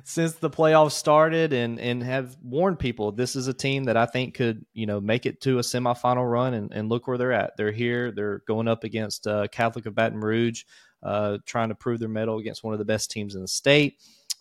since 0.04 0.34
the 0.34 0.50
playoffs 0.50 0.92
started, 0.92 1.54
and 1.54 1.80
and 1.80 2.04
have 2.04 2.36
warned 2.44 2.80
people 2.80 3.12
this 3.12 3.36
is 3.36 3.48
a 3.48 3.54
team 3.54 3.86
that 3.86 3.98
I 3.98 4.06
think 4.06 4.36
could 4.36 4.66
you 4.74 4.86
know 4.86 5.00
make 5.00 5.26
it 5.26 5.42
to 5.42 5.60
a 5.60 5.62
semifinal 5.62 6.30
run, 6.30 6.54
and, 6.54 6.72
and 6.74 6.90
look 6.90 7.08
where 7.08 7.18
they're 7.18 7.34
at. 7.34 7.58
They're 7.58 7.72
here. 7.72 8.12
They're 8.12 8.42
going 8.48 8.68
up 8.68 8.84
against 8.84 9.28
uh, 9.28 9.48
Catholic 9.52 9.86
of 9.86 9.96
Baton 9.96 10.20
Rouge, 10.20 10.64
uh, 11.04 11.38
trying 11.46 11.70
to 11.70 11.76
prove 11.76 12.00
their 12.00 12.10
mettle 12.10 12.40
against 12.40 12.64
one 12.64 12.74
of 12.74 12.80
the 12.80 12.86
best 12.86 13.12
teams 13.12 13.36
in 13.36 13.42
the 13.42 13.48
state. 13.48 14.00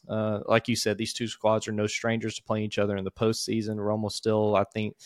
Uh, 0.09 0.40
like 0.46 0.68
you 0.68 0.76
said, 0.76 0.98
these 0.98 1.14
two 1.14 1.26
squads 1.26 1.66
are 1.66 1.72
no 1.72 1.87
strangers 1.87 2.37
to 2.37 2.42
playing 2.42 2.64
each 2.64 2.78
other 2.78 2.96
in 2.96 3.04
the 3.04 3.11
postseason. 3.11 3.78
Almost 3.90 4.16
still, 4.16 4.54
I 4.57 4.64
think 4.64 4.96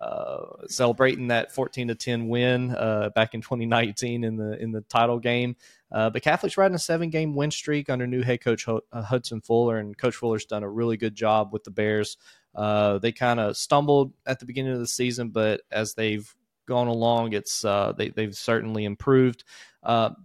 uh, 0.00 0.66
celebrating 0.66 1.28
that 1.28 1.52
14 1.52 1.88
to 1.88 1.94
10 1.94 2.28
win 2.28 2.74
uh, 2.74 3.10
back 3.14 3.34
in 3.34 3.40
2019 3.40 4.24
in 4.24 4.36
the 4.36 4.62
in 4.62 4.72
the 4.72 4.82
title 4.82 5.18
game. 5.18 5.56
Uh, 5.90 6.10
but 6.10 6.22
Catholic's 6.22 6.56
riding 6.56 6.74
a 6.74 6.78
seven 6.78 7.10
game 7.10 7.34
win 7.34 7.50
streak 7.50 7.88
under 7.88 8.06
new 8.06 8.22
head 8.22 8.42
coach 8.42 8.68
uh, 8.68 8.80
Hudson 8.92 9.40
Fuller, 9.40 9.78
and 9.78 9.96
Coach 9.96 10.16
Fuller's 10.16 10.44
done 10.44 10.62
a 10.62 10.68
really 10.68 10.96
good 10.96 11.14
job 11.14 11.52
with 11.52 11.64
the 11.64 11.70
Bears. 11.70 12.16
Uh, 12.54 12.98
they 12.98 13.12
kind 13.12 13.40
of 13.40 13.56
stumbled 13.56 14.12
at 14.26 14.38
the 14.38 14.46
beginning 14.46 14.72
of 14.72 14.80
the 14.80 14.86
season, 14.86 15.30
but 15.30 15.62
as 15.70 15.94
they've 15.94 16.34
gone 16.66 16.88
along, 16.88 17.32
it's 17.32 17.62
they, 17.62 18.12
have 18.16 18.34
certainly 18.34 18.84
improved. 18.84 19.44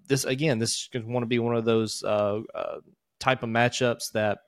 this 0.08 0.26
again, 0.26 0.60
this 0.60 0.72
is 0.72 0.90
going 0.92 1.06
to 1.06 1.12
want 1.12 1.24
to 1.24 1.28
be 1.28 1.40
one 1.40 1.56
of 1.56 1.66
those 1.66 2.02
type 2.02 3.44
of 3.44 3.50
matchups 3.50 4.12
that 4.14 4.40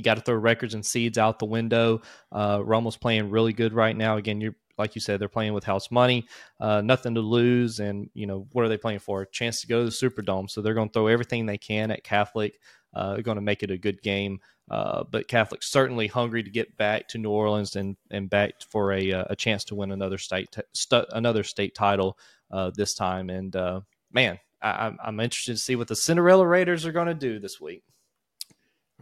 you 0.00 0.04
got 0.04 0.14
to 0.14 0.22
throw 0.22 0.34
records 0.34 0.72
and 0.74 0.84
seeds 0.84 1.18
out 1.18 1.38
the 1.38 1.44
window. 1.44 2.00
Uh, 2.32 2.58
Rummel's 2.58 2.96
playing 2.96 3.28
really 3.28 3.52
good 3.52 3.74
right 3.74 3.96
now. 3.96 4.16
Again, 4.16 4.40
you're 4.40 4.56
like 4.78 4.94
you 4.94 5.00
said, 5.02 5.20
they're 5.20 5.28
playing 5.28 5.52
with 5.52 5.62
house 5.62 5.90
money, 5.90 6.26
uh, 6.58 6.80
nothing 6.80 7.14
to 7.14 7.20
lose, 7.20 7.80
and 7.80 8.08
you 8.14 8.26
know 8.26 8.48
what 8.52 8.64
are 8.64 8.68
they 8.68 8.78
playing 8.78 9.00
for? 9.00 9.20
A 9.20 9.30
chance 9.30 9.60
to 9.60 9.66
go 9.66 9.80
to 9.80 9.84
the 9.84 9.90
Superdome. 9.90 10.48
So 10.48 10.62
they're 10.62 10.74
going 10.74 10.88
to 10.88 10.92
throw 10.92 11.06
everything 11.06 11.44
they 11.44 11.58
can 11.58 11.90
at 11.90 12.02
Catholic. 12.02 12.58
Uh, 12.94 13.18
going 13.18 13.36
to 13.36 13.42
make 13.42 13.62
it 13.62 13.70
a 13.70 13.78
good 13.78 14.02
game. 14.02 14.40
Uh, 14.70 15.04
but 15.04 15.28
Catholic's 15.28 15.66
certainly 15.66 16.06
hungry 16.06 16.42
to 16.42 16.50
get 16.50 16.76
back 16.76 17.08
to 17.08 17.18
New 17.18 17.30
Orleans 17.30 17.76
and 17.76 17.96
and 18.10 18.30
back 18.30 18.54
for 18.70 18.92
a 18.92 19.12
uh, 19.12 19.24
a 19.28 19.36
chance 19.36 19.64
to 19.66 19.74
win 19.74 19.92
another 19.92 20.18
state 20.18 20.50
t- 20.50 20.62
st- 20.72 21.06
another 21.12 21.44
state 21.44 21.74
title 21.74 22.18
uh, 22.50 22.70
this 22.74 22.94
time. 22.94 23.28
And 23.28 23.54
uh, 23.54 23.80
man, 24.10 24.38
I, 24.62 24.92
I'm 25.04 25.20
interested 25.20 25.52
to 25.52 25.58
see 25.58 25.76
what 25.76 25.88
the 25.88 25.96
Cinderella 25.96 26.46
Raiders 26.46 26.86
are 26.86 26.92
going 26.92 27.08
to 27.08 27.14
do 27.14 27.38
this 27.38 27.60
week. 27.60 27.82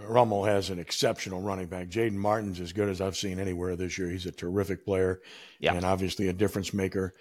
Rummel 0.06 0.44
has 0.44 0.70
an 0.70 0.78
exceptional 0.78 1.40
running 1.40 1.66
back. 1.66 1.88
Jaden 1.88 2.12
Martin's 2.12 2.60
as 2.60 2.72
good 2.72 2.88
as 2.88 3.00
I've 3.00 3.16
seen 3.16 3.38
anywhere 3.38 3.76
this 3.76 3.98
year. 3.98 4.08
He's 4.08 4.26
a 4.26 4.32
terrific 4.32 4.84
player 4.84 5.20
yeah. 5.58 5.74
and 5.74 5.84
obviously 5.84 6.28
a 6.28 6.32
difference 6.32 6.72
maker 6.72 7.14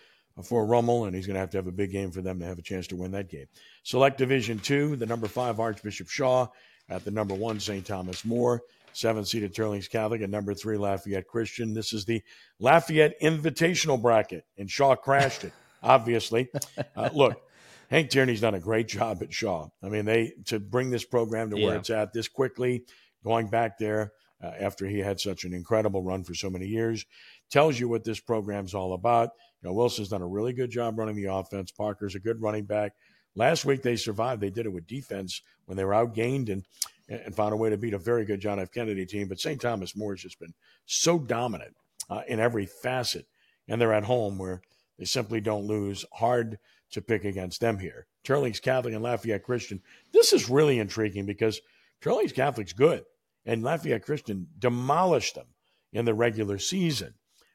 for 0.44 0.66
Rummel, 0.66 1.06
and 1.06 1.16
he's 1.16 1.26
going 1.26 1.36
to 1.36 1.40
have 1.40 1.50
to 1.52 1.58
have 1.58 1.68
a 1.68 1.72
big 1.72 1.92
game 1.92 2.12
for 2.12 2.22
them 2.22 2.40
to 2.40 2.46
have 2.46 2.60
a 2.60 2.63
chance 2.63 2.88
to 2.88 2.96
win 2.96 3.12
that 3.12 3.30
game. 3.30 3.48
Select 3.84 4.18
Division 4.18 4.60
Two, 4.60 4.96
the 4.96 5.06
number 5.06 5.28
five 5.28 5.60
Archbishop 5.60 6.10
Shaw 6.10 6.48
at 6.90 7.04
the 7.04 7.12
number 7.12 7.34
one 7.34 7.60
St. 7.60 7.86
Thomas 7.86 8.24
More, 8.24 8.62
seven 8.94 9.26
seeded 9.26 9.54
Teurlings 9.54 9.90
Catholic, 9.90 10.22
and 10.22 10.32
number 10.32 10.54
three 10.54 10.78
Lafayette 10.78 11.28
Christian. 11.28 11.74
This 11.74 11.92
is 11.92 12.06
the 12.06 12.22
Lafayette 12.60 13.20
Invitational 13.22 14.00
bracket, 14.02 14.46
and 14.58 14.70
Shaw 14.70 14.96
crashed 14.96 15.44
it. 15.44 15.54
obviously, 15.84 16.50
uh, 16.96 17.10
look, 17.13 17.42
Hank 17.89 18.10
Tierney's 18.10 18.41
done 18.41 18.56
a 18.56 18.60
great 18.60 18.88
job 18.88 19.21
at 19.21 19.34
Shaw. 19.34 19.69
I 19.82 19.89
mean, 19.89 20.06
they 20.06 20.34
to 20.45 20.60
bring 20.60 20.89
this 20.89 21.06
program 21.06 21.50
to 21.52 21.56
where 21.56 21.76
it's 21.76 21.89
at 21.89 22.13
this 22.13 22.28
quickly, 22.28 22.84
going 23.23 23.47
back 23.47 23.78
there 23.78 24.12
uh, 24.43 24.52
after 24.60 24.86
he 24.86 25.00
had 25.00 25.19
such 25.19 25.45
an 25.45 25.54
incredible 25.54 26.04
run 26.04 26.23
for 26.23 26.34
so 26.34 26.50
many 26.50 26.67
years, 26.67 27.06
tells 27.50 27.80
you 27.80 27.88
what 27.88 28.04
this 28.04 28.19
program's 28.19 28.73
all 28.73 28.93
about. 28.93 29.32
You 29.62 29.69
know, 29.69 29.73
Wilson's 29.73 30.10
done 30.10 30.21
a 30.21 30.28
really 30.28 30.54
good 30.54 30.69
job 30.69 31.00
running 31.00 31.15
the 31.15 31.34
offense. 31.34 31.71
Parker's 31.71 32.15
a 32.15 32.19
good 32.19 32.41
running 32.41 32.65
back. 32.65 32.93
Last 33.36 33.65
week 33.65 33.84
they 33.84 33.95
survived. 33.95 34.41
They 34.41 34.50
did 34.50 34.65
it 34.65 34.73
with 34.73 34.88
defense 34.88 35.41
when 35.65 35.78
they 35.78 35.86
were 35.86 35.93
outgained 35.93 36.50
and 36.50 36.63
and 37.10 37.34
found 37.34 37.54
a 37.54 37.58
way 37.58 37.69
to 37.69 37.78
beat 37.78 37.93
a 37.93 37.97
very 37.97 38.26
good 38.26 38.41
John 38.41 38.60
F. 38.60 38.71
Kennedy 38.71 39.06
team. 39.06 39.30
But 39.30 39.39
St. 39.39 39.62
Thomas 39.62 39.95
More 39.95 40.13
has 40.13 40.21
just 40.21 40.39
been 40.39 40.54
so 40.86 41.17
dominant 41.17 41.76
uh, 42.10 42.23
in 42.28 42.39
every 42.39 42.65
facet, 42.65 43.28
and 43.67 43.80
they're 43.80 43.93
at 43.93 44.04
home 44.04 44.38
where 44.38 44.62
they 45.00 45.06
simply 45.06 45.39
don't 45.39 45.67
lose. 45.67 46.04
Hard 46.12 46.60
to 46.91 47.02
pick 47.02 47.26
against 47.26 47.60
them 47.62 47.80
here. 47.80 48.08
Teurlings 48.23 48.62
Catholic 48.62 48.93
and 48.93 49.04
Lafayette 49.04 49.43
Christian. 49.43 49.82
This 50.13 50.34
is 50.34 50.50
really 50.50 50.80
intriguing 50.80 51.26
because 51.26 51.62
Teurlings 52.02 52.34
Catholic's 52.34 52.73
good, 52.73 53.04
and 53.45 53.63
Lafayette 53.63 54.06
Christian 54.06 54.47
demolished 54.58 55.36
them 55.36 55.47
in 55.93 56.06
the 56.06 56.13
regular 56.13 56.58
season. 56.58 57.13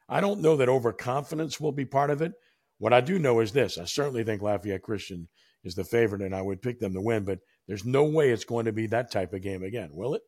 I 0.09 0.21
don't 0.21 0.41
know 0.41 0.57
that 0.57 0.69
overconfidence 0.69 1.61
will 1.61 1.73
be 1.73 1.85
part 1.85 2.11
of 2.11 2.21
it. 2.23 2.33
What 2.79 2.93
I 2.93 3.01
do 3.01 3.19
know 3.19 3.41
is 3.41 3.53
this 3.53 3.79
I 3.79 3.85
certainly 3.85 4.25
think 4.25 4.43
Lafayette 4.43 4.83
Christian 4.83 5.29
is 5.65 5.75
the 5.75 5.85
favorite, 5.85 6.23
and 6.23 6.35
I 6.35 6.43
would 6.43 6.63
pick 6.63 6.81
them 6.81 6.93
to 6.95 7.01
win, 7.01 7.25
but 7.25 7.39
there's 7.69 7.85
no 7.85 8.05
way 8.05 8.31
it's 8.31 8.45
going 8.45 8.67
to 8.67 8.73
be 8.73 8.87
that 8.89 9.13
type 9.13 9.33
of 9.33 9.43
game 9.43 9.63
again, 9.63 9.91
will 9.93 10.15
it? 10.15 10.23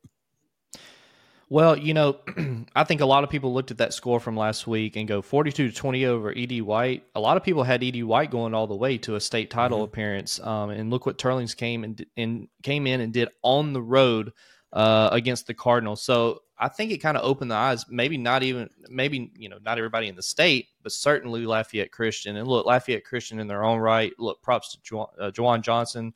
Well, 1.48 1.76
you 1.76 1.94
know, 1.94 2.18
I 2.76 2.84
think 2.84 3.00
a 3.00 3.06
lot 3.06 3.24
of 3.24 3.30
people 3.30 3.52
looked 3.52 3.70
at 3.70 3.78
that 3.78 3.92
score 3.92 4.18
from 4.20 4.36
last 4.36 4.66
week 4.66 4.96
and 4.96 5.06
go 5.06 5.22
42 5.22 5.70
to 5.70 5.74
20 5.74 6.04
over 6.06 6.32
Ed 6.36 6.58
White. 6.62 7.04
A 7.14 7.20
lot 7.20 7.36
of 7.36 7.42
people 7.44 7.62
had 7.62 7.84
Ed 7.84 8.02
White 8.02 8.30
going 8.30 8.54
all 8.54 8.66
the 8.66 8.74
way 8.76 8.98
to 8.98 9.14
a 9.16 9.20
state 9.20 9.50
title 9.50 9.80
Mhm. 9.80 9.84
appearance. 9.84 10.40
Um, 10.40 10.70
and 10.70 10.90
look 10.90 11.06
what 11.06 11.18
Teurlings 11.18 11.56
came 11.56 11.84
and, 11.84 12.04
and 12.16 12.48
came 12.62 12.86
in 12.86 13.00
and 13.00 13.12
did 13.12 13.28
on 13.42 13.72
the 13.72 13.82
road 13.82 14.32
uh, 14.72 15.08
against 15.12 15.46
the 15.46 15.54
Cardinals. 15.54 16.02
So 16.02 16.42
I 16.58 16.68
think 16.68 16.90
it 16.90 16.98
kind 16.98 17.16
of 17.16 17.24
opened 17.24 17.50
the 17.50 17.54
eyes. 17.56 17.84
Maybe 17.88 18.16
not 18.16 18.42
even, 18.42 18.68
maybe 18.88 19.30
you 19.36 19.48
know, 19.48 19.58
not 19.64 19.78
everybody 19.78 20.08
in 20.08 20.16
the 20.16 20.22
state, 20.22 20.66
but 20.82 20.90
certainly 20.92 21.46
Lafayette 21.46 21.92
Christian. 21.92 22.36
And 22.36 22.48
look, 22.48 22.66
Lafayette 22.66 23.04
Christian 23.04 23.38
in 23.38 23.46
their 23.46 23.64
own 23.64 23.78
right. 23.78 24.12
Look, 24.18 24.42
props 24.42 24.72
to 24.72 24.82
jo- 24.82 25.10
uh, 25.20 25.30
Jawan 25.30 25.62
Johnson 25.62 26.12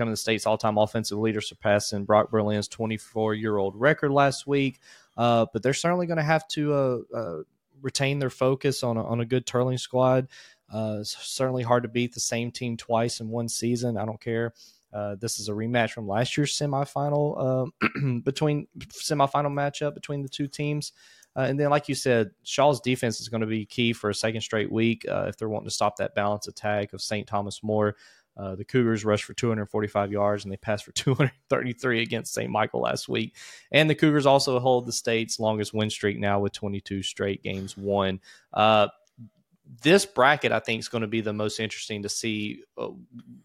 becoming 0.00 0.12
the 0.12 0.16
state's 0.16 0.46
all-time 0.46 0.78
offensive 0.78 1.18
leader, 1.18 1.42
surpassing 1.42 2.06
Brock 2.06 2.30
Berlin's 2.30 2.70
24-year-old 2.70 3.78
record 3.78 4.10
last 4.10 4.46
week. 4.46 4.80
Uh, 5.14 5.44
but 5.52 5.62
they're 5.62 5.74
certainly 5.74 6.06
going 6.06 6.16
to 6.16 6.22
have 6.22 6.48
to 6.48 6.72
uh, 6.72 6.98
uh, 7.14 7.42
retain 7.82 8.18
their 8.18 8.30
focus 8.30 8.82
on 8.82 8.96
a, 8.96 9.04
on 9.04 9.20
a 9.20 9.26
good 9.26 9.44
Teurling 9.44 9.78
squad. 9.78 10.28
Uh, 10.72 10.98
it's 11.00 11.18
certainly 11.18 11.62
hard 11.62 11.82
to 11.82 11.88
beat 11.90 12.14
the 12.14 12.20
same 12.20 12.50
team 12.50 12.78
twice 12.78 13.20
in 13.20 13.28
one 13.28 13.46
season. 13.46 13.98
I 13.98 14.06
don't 14.06 14.20
care. 14.20 14.54
Uh, 14.90 15.16
this 15.20 15.38
is 15.38 15.50
a 15.50 15.52
rematch 15.52 15.90
from 15.90 16.08
last 16.08 16.34
year's 16.38 16.56
semifinal 16.56 17.70
uh, 17.84 18.18
between 18.24 18.68
semifinal 18.78 19.52
matchup 19.52 19.92
between 19.92 20.22
the 20.22 20.30
two 20.30 20.48
teams. 20.48 20.92
Uh, 21.36 21.42
and 21.42 21.60
then, 21.60 21.70
like 21.70 21.88
you 21.88 21.94
said, 21.94 22.30
Shaw's 22.42 22.80
defense 22.80 23.20
is 23.20 23.28
going 23.28 23.42
to 23.42 23.46
be 23.46 23.66
key 23.66 23.92
for 23.92 24.10
a 24.10 24.14
second 24.14 24.40
straight 24.40 24.72
week 24.72 25.06
uh, 25.08 25.26
if 25.28 25.36
they're 25.36 25.48
wanting 25.48 25.68
to 25.68 25.74
stop 25.74 25.96
that 25.96 26.14
balance 26.14 26.48
attack 26.48 26.92
of 26.92 27.02
St. 27.02 27.26
Thomas 27.26 27.62
More. 27.62 27.96
Uh, 28.36 28.54
the 28.54 28.64
Cougars 28.64 29.04
rushed 29.04 29.24
for 29.24 29.34
245 29.34 30.12
yards 30.12 30.44
and 30.44 30.52
they 30.52 30.56
passed 30.56 30.84
for 30.84 30.92
233 30.92 32.02
against 32.02 32.32
St. 32.32 32.50
Michael 32.50 32.80
last 32.80 33.08
week. 33.08 33.34
And 33.70 33.88
the 33.88 33.94
Cougars 33.94 34.26
also 34.26 34.58
hold 34.58 34.86
the 34.86 34.92
state's 34.92 35.38
longest 35.38 35.74
win 35.74 35.90
streak 35.90 36.18
now 36.18 36.40
with 36.40 36.52
22 36.52 37.02
straight 37.02 37.42
games 37.42 37.76
won. 37.76 38.20
Uh, 38.52 38.88
this 39.82 40.04
bracket, 40.04 40.52
I 40.52 40.58
think, 40.58 40.80
is 40.80 40.88
going 40.88 41.02
to 41.02 41.08
be 41.08 41.20
the 41.20 41.32
most 41.32 41.60
interesting 41.60 42.02
to 42.02 42.08
see 42.08 42.62
uh, 42.76 42.88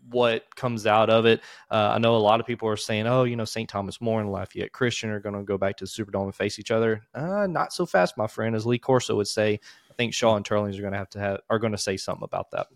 what 0.09 0.43
comes 0.55 0.87
out 0.87 1.09
of 1.09 1.25
it. 1.25 1.41
Uh, 1.69 1.91
I 1.93 1.97
know 1.99 2.15
a 2.15 2.17
lot 2.17 2.39
of 2.39 2.45
people 2.45 2.67
are 2.67 2.77
saying, 2.77 3.07
"Oh, 3.07 3.23
you 3.23 3.35
know, 3.35 3.45
St. 3.45 3.69
Thomas 3.69 4.01
More 4.01 4.21
and 4.21 4.31
Lafayette 4.31 4.71
Christian 4.71 5.09
are 5.09 5.19
going 5.19 5.35
to 5.35 5.43
go 5.43 5.57
back 5.57 5.77
to 5.77 5.85
the 5.85 5.89
Superdome 5.89 6.23
and 6.23 6.35
face 6.35 6.57
each 6.59 6.71
other." 6.71 7.03
Uh, 7.13 7.47
not 7.47 7.73
so 7.73 7.85
fast, 7.85 8.17
my 8.17 8.27
friend. 8.27 8.55
As 8.55 8.65
Lee 8.65 8.79
Corso 8.79 9.15
would 9.15 9.27
say, 9.27 9.59
I 9.89 9.93
think 9.93 10.13
Shaw 10.13 10.35
and 10.35 10.45
Teurlings 10.45 10.77
are 10.77 10.81
going 10.81 10.93
to 10.93 10.99
have 10.99 11.09
to 11.11 11.19
have 11.19 11.39
are 11.49 11.59
going 11.59 11.73
to 11.73 11.77
say 11.77 11.97
something 11.97 12.23
about 12.23 12.51
that. 12.51 12.67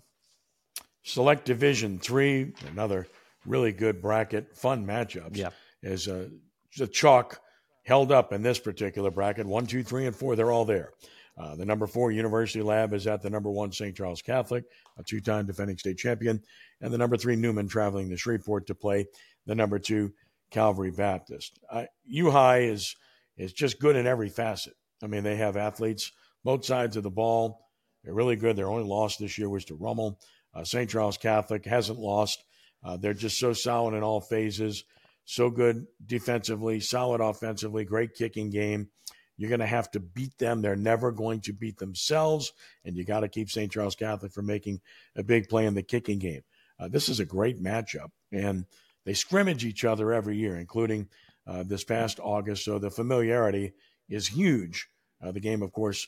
Select 1.04 1.46
Division 1.46 2.00
Three, 2.00 2.54
another 2.68 3.08
really 3.46 3.72
good 3.72 4.02
bracket, 4.02 4.56
fun 4.56 4.86
matchups. 4.86 5.38
Yeah. 5.38 5.50
is 5.82 6.08
a, 6.08 6.30
the 6.78 6.88
chalk 6.88 7.40
held 7.84 8.12
up 8.12 8.34
in 8.34 8.44
this 8.44 8.60
particular 8.60 9.10
bracket. 9.12 9.48
One, 9.48 9.66
two, 9.66 9.84
three, 9.84 10.06
and 10.06 10.16
four, 10.16 10.36
they're 10.36 10.52
all 10.52 10.66
there. 10.66 10.92
Uh, 11.38 11.56
the 11.56 11.66
number 11.66 11.88
four 11.88 12.12
University 12.12 12.62
Lab 12.62 12.94
is 12.94 13.08
at 13.08 13.22
the 13.22 13.30
number 13.30 13.50
one 13.50 13.72
St. 13.72 13.96
Charles 13.96 14.22
Catholic, 14.22 14.66
a 14.98 15.04
two-time 15.04 15.46
defending 15.46 15.78
state 15.78 15.98
champion, 15.98 16.42
and 16.82 16.92
the 16.94 16.98
number 16.98 17.16
three 17.16 17.38
Newman 17.38 17.70
traveling 17.70 18.10
to 18.10 18.18
Shreveport 18.18 18.68
to 18.68 18.76
play 18.76 19.08
the 19.46 19.56
number 19.56 19.80
two 19.80 20.14
Calvary 20.52 20.92
Baptist. 20.92 21.58
Uh, 21.72 21.86
U 22.06 22.30
High 22.30 22.64
is 22.64 22.96
is 23.38 23.54
just 23.54 23.80
good 23.80 23.96
in 23.96 24.06
every 24.06 24.28
facet. 24.28 24.74
I 25.02 25.08
mean, 25.08 25.24
they 25.24 25.38
have 25.38 25.56
athletes 25.56 26.12
both 26.44 26.66
sides 26.66 26.98
of 26.98 27.04
the 27.04 27.10
ball. 27.10 27.66
They're 28.04 28.14
really 28.14 28.36
good. 28.36 28.56
Their 28.56 28.70
only 28.70 28.84
loss 28.84 29.16
this 29.16 29.38
year 29.38 29.50
was 29.50 29.66
to 29.66 29.76
Rummel. 29.76 30.20
Uh, 30.54 30.64
St. 30.64 30.90
Charles 30.90 31.18
Catholic 31.18 31.66
hasn't 31.66 32.00
lost. 32.00 32.44
Uh, 32.84 32.98
they're 32.98 33.14
just 33.14 33.38
so 33.38 33.54
solid 33.54 33.94
in 33.94 34.04
all 34.04 34.22
phases, 34.22 34.84
so 35.26 35.50
good 35.50 35.86
defensively, 36.06 36.80
solid 36.80 37.22
offensively, 37.22 37.84
great 37.84 38.14
kicking 38.14 38.50
game. 38.50 38.90
You're 39.38 39.50
going 39.50 39.60
to 39.62 39.68
have 39.68 39.90
to 39.92 40.00
beat 40.00 40.38
them. 40.38 40.62
They're 40.62 40.76
never 40.76 41.12
going 41.12 41.42
to 41.42 41.54
beat 41.54 41.78
themselves, 41.78 42.52
and 42.84 42.96
you 42.96 43.06
got 43.06 43.22
to 43.22 43.30
keep 43.30 43.50
St. 43.50 43.72
Charles 43.72 43.96
Catholic 43.96 44.34
from 44.34 44.46
making 44.46 44.82
a 45.16 45.24
big 45.24 45.48
play 45.48 45.66
in 45.66 45.76
the 45.76 45.84
kicking 45.84 46.20
game. 46.20 46.42
Uh, 46.80 46.88
this 46.88 47.10
is 47.10 47.20
a 47.20 47.26
great 47.26 47.62
matchup, 47.62 48.10
and 48.32 48.66
they 49.06 49.14
scrimmage 49.14 49.66
each 49.66 49.86
other 49.86 50.12
every 50.12 50.38
year, 50.38 50.58
including 50.58 51.08
uh, 51.48 51.64
this 51.64 51.84
past 51.84 52.20
August. 52.22 52.66
So 52.66 52.80
the 52.80 52.90
familiarity 52.90 53.74
is 54.10 54.28
huge. 54.28 54.90
Uh, 55.22 55.32
the 55.32 55.40
game, 55.40 55.62
of 55.62 55.72
course, 55.72 56.08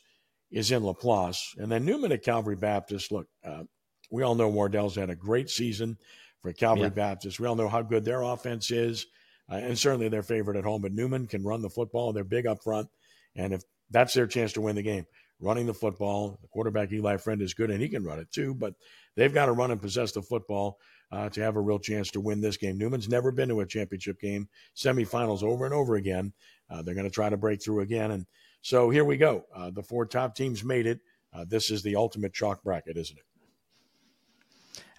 is 0.52 0.72
in 0.72 0.84
Laplace, 0.84 1.56
and 1.58 1.72
then 1.72 1.86
Newman 1.86 2.12
at 2.12 2.24
Calvary 2.24 2.56
Baptist. 2.58 3.12
Look, 3.12 3.28
uh, 3.46 3.64
we 4.12 4.24
all 4.24 4.36
know 4.36 4.50
Wardell's 4.52 4.96
had 4.96 5.10
a 5.10 5.16
great 5.16 5.50
season 5.50 5.98
for 6.42 6.54
Calvary 6.54 6.84
Yeah. 6.84 6.90
Baptist. 6.90 7.40
We 7.40 7.48
all 7.48 7.56
know 7.56 7.70
how 7.70 7.82
good 7.82 8.06
their 8.06 8.22
offense 8.22 8.70
is, 8.72 9.08
uh, 9.50 9.56
and 9.56 9.78
certainly 9.78 10.10
their 10.10 10.24
favorite 10.24 10.58
at 10.58 10.64
home. 10.64 10.82
But 10.82 10.94
Newman 10.94 11.28
can 11.28 11.44
run 11.44 11.62
the 11.62 11.70
football. 11.70 12.14
They're 12.14 12.24
big 12.24 12.46
up 12.46 12.64
front, 12.64 12.90
and 13.36 13.54
if 13.54 13.62
that's 13.90 14.14
their 14.14 14.28
chance 14.28 14.54
to 14.54 14.62
win 14.62 14.76
the 14.76 14.82
game, 14.84 15.06
running 15.40 15.66
the 15.66 15.74
football, 15.74 16.40
the 16.42 16.48
quarterback 16.48 16.92
Eli 16.92 17.18
Friend 17.18 17.42
is 17.42 17.54
good, 17.54 17.72
and 17.72 17.82
he 17.82 17.90
can 17.90 18.04
run 18.04 18.20
it 18.20 18.32
too. 18.32 18.54
But 18.54 18.76
they've 19.16 19.34
got 19.34 19.48
to 19.48 19.54
run 19.54 19.72
and 19.72 19.82
possess 19.82 20.12
the 20.12 20.22
football 20.22 20.78
uh, 21.12 21.30
to 21.30 21.42
have 21.42 21.56
a 21.56 21.62
real 21.62 21.80
chance 21.80 22.12
to 22.12 22.22
win 22.22 22.42
this 22.42 22.58
game. 22.58 22.78
Newman's 22.78 23.10
never 23.10 23.32
been 23.32 23.50
to 23.50 23.60
a 23.62 23.66
championship 23.66 24.20
game, 24.20 24.48
semifinals 24.76 25.44
over 25.44 25.66
and 25.66 25.74
over 25.74 25.96
again. 25.96 26.34
Uh, 26.70 26.82
they're 26.82 26.96
going 26.96 27.08
to 27.08 27.12
try 27.12 27.30
to 27.30 27.38
break 27.38 27.62
through 27.62 27.82
again, 27.82 28.12
and 28.12 28.26
so 28.62 28.90
here 28.90 29.04
we 29.04 29.18
go. 29.18 29.44
Uh, 29.54 29.70
the 29.72 29.84
four 29.84 30.06
top 30.06 30.36
teams 30.36 30.64
made 30.64 30.86
it. 30.88 31.00
Uh, 31.34 31.46
this 31.48 31.72
is 31.72 31.82
the 31.82 31.96
ultimate 31.96 32.34
chalk 32.34 32.64
bracket, 32.64 32.98
isn't 32.98 33.18
it? 33.18 33.26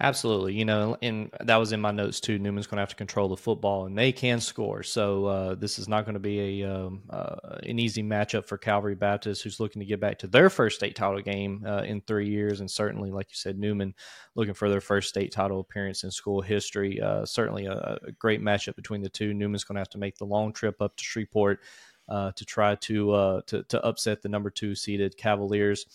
Absolutely, 0.02 0.54
you 0.54 0.64
know, 0.64 0.96
and 1.00 1.30
that 1.44 1.58
was 1.58 1.70
in 1.70 1.80
my 1.80 1.92
notes 1.92 2.18
too. 2.18 2.36
Newman's 2.36 2.66
going 2.66 2.78
to 2.78 2.82
have 2.82 2.88
to 2.88 2.96
control 2.96 3.28
the 3.28 3.36
football, 3.36 3.86
and 3.86 3.96
they 3.96 4.10
can 4.10 4.40
score. 4.40 4.82
So 4.82 5.26
uh, 5.26 5.54
this 5.54 5.78
is 5.78 5.88
not 5.88 6.04
going 6.04 6.14
to 6.14 6.20
be 6.20 6.60
a 6.60 6.68
um, 6.68 7.02
uh, 7.08 7.36
an 7.62 7.78
easy 7.78 8.02
matchup 8.02 8.48
for 8.48 8.58
Calvary 8.58 8.96
Baptist, 8.96 9.44
who's 9.44 9.60
looking 9.60 9.78
to 9.78 9.86
get 9.86 10.00
back 10.00 10.18
to 10.18 10.26
their 10.26 10.50
first 10.50 10.74
state 10.74 10.96
title 10.96 11.20
game 11.20 11.64
uh, 11.64 11.82
in 11.82 12.00
three 12.00 12.28
years, 12.28 12.58
and 12.58 12.68
certainly, 12.68 13.12
like 13.12 13.28
you 13.30 13.36
said, 13.36 13.60
Newman 13.60 13.94
looking 14.34 14.54
for 14.54 14.68
their 14.68 14.80
first 14.80 15.08
state 15.08 15.30
title 15.30 15.60
appearance 15.60 16.02
in 16.02 16.10
school 16.10 16.40
history. 16.40 17.00
Uh, 17.00 17.24
certainly, 17.24 17.66
a, 17.66 17.96
a 18.02 18.10
great 18.18 18.42
matchup 18.42 18.74
between 18.74 19.02
the 19.02 19.08
two. 19.08 19.32
Newman's 19.32 19.62
going 19.62 19.76
to 19.76 19.82
have 19.82 19.90
to 19.90 19.98
make 19.98 20.16
the 20.16 20.26
long 20.26 20.52
trip 20.52 20.82
up 20.82 20.96
to 20.96 21.04
Shreveport 21.04 21.60
uh, 22.08 22.32
to 22.32 22.44
try 22.44 22.74
to, 22.74 23.12
uh, 23.12 23.40
to 23.46 23.62
to 23.62 23.80
upset 23.84 24.20
the 24.20 24.28
number 24.28 24.50
two 24.50 24.74
seeded 24.74 25.16
Cavaliers 25.16 25.86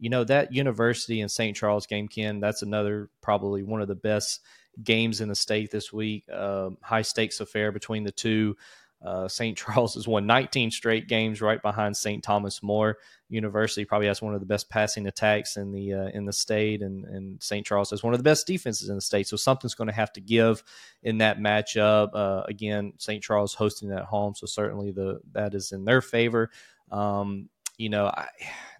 you 0.00 0.10
know 0.10 0.24
that 0.24 0.52
university 0.52 1.20
and 1.20 1.30
st 1.30 1.56
charles 1.56 1.86
game 1.86 2.08
ken 2.08 2.40
that's 2.40 2.62
another 2.62 3.10
probably 3.20 3.62
one 3.62 3.80
of 3.80 3.88
the 3.88 3.94
best 3.94 4.40
games 4.82 5.20
in 5.20 5.28
the 5.28 5.34
state 5.34 5.70
this 5.70 5.92
week. 5.92 6.24
Um, 6.30 6.78
high 6.82 7.02
stakes 7.02 7.40
affair 7.40 7.72
between 7.72 8.04
the 8.04 8.12
two. 8.12 8.56
Uh, 9.02 9.26
st 9.26 9.56
charles 9.56 9.94
has 9.94 10.06
won 10.06 10.26
19 10.26 10.70
straight 10.70 11.08
games 11.08 11.40
right 11.40 11.62
behind 11.62 11.96
st 11.96 12.22
thomas 12.22 12.62
more. 12.62 12.98
University 13.30 13.84
probably 13.86 14.08
has 14.08 14.20
one 14.20 14.34
of 14.34 14.40
the 14.40 14.46
best 14.46 14.68
passing 14.68 15.06
attacks 15.06 15.56
in 15.56 15.72
the 15.72 15.94
uh, 15.94 16.08
in 16.08 16.26
the 16.26 16.32
state 16.32 16.82
and, 16.82 17.06
and 17.06 17.42
st 17.42 17.64
charles 17.64 17.90
has 17.90 18.02
one 18.02 18.12
of 18.12 18.18
the 18.18 18.24
best 18.24 18.46
defenses 18.46 18.90
in 18.90 18.96
the 18.96 19.00
state. 19.00 19.26
So 19.26 19.36
something's 19.36 19.74
going 19.74 19.88
to 19.88 19.94
have 19.94 20.12
to 20.12 20.20
give 20.20 20.62
in 21.02 21.18
that 21.18 21.38
matchup. 21.38 22.10
Uh, 22.12 22.42
again 22.46 22.92
st 22.98 23.22
charles 23.22 23.54
hosting 23.54 23.90
at 23.90 24.04
home 24.04 24.34
so 24.34 24.46
certainly 24.46 24.90
the 24.90 25.20
that 25.32 25.54
is 25.54 25.72
in 25.72 25.84
their 25.84 26.02
favor. 26.02 26.50
Um, 26.90 27.48
you 27.78 27.88
know 27.88 28.06
I, 28.06 28.26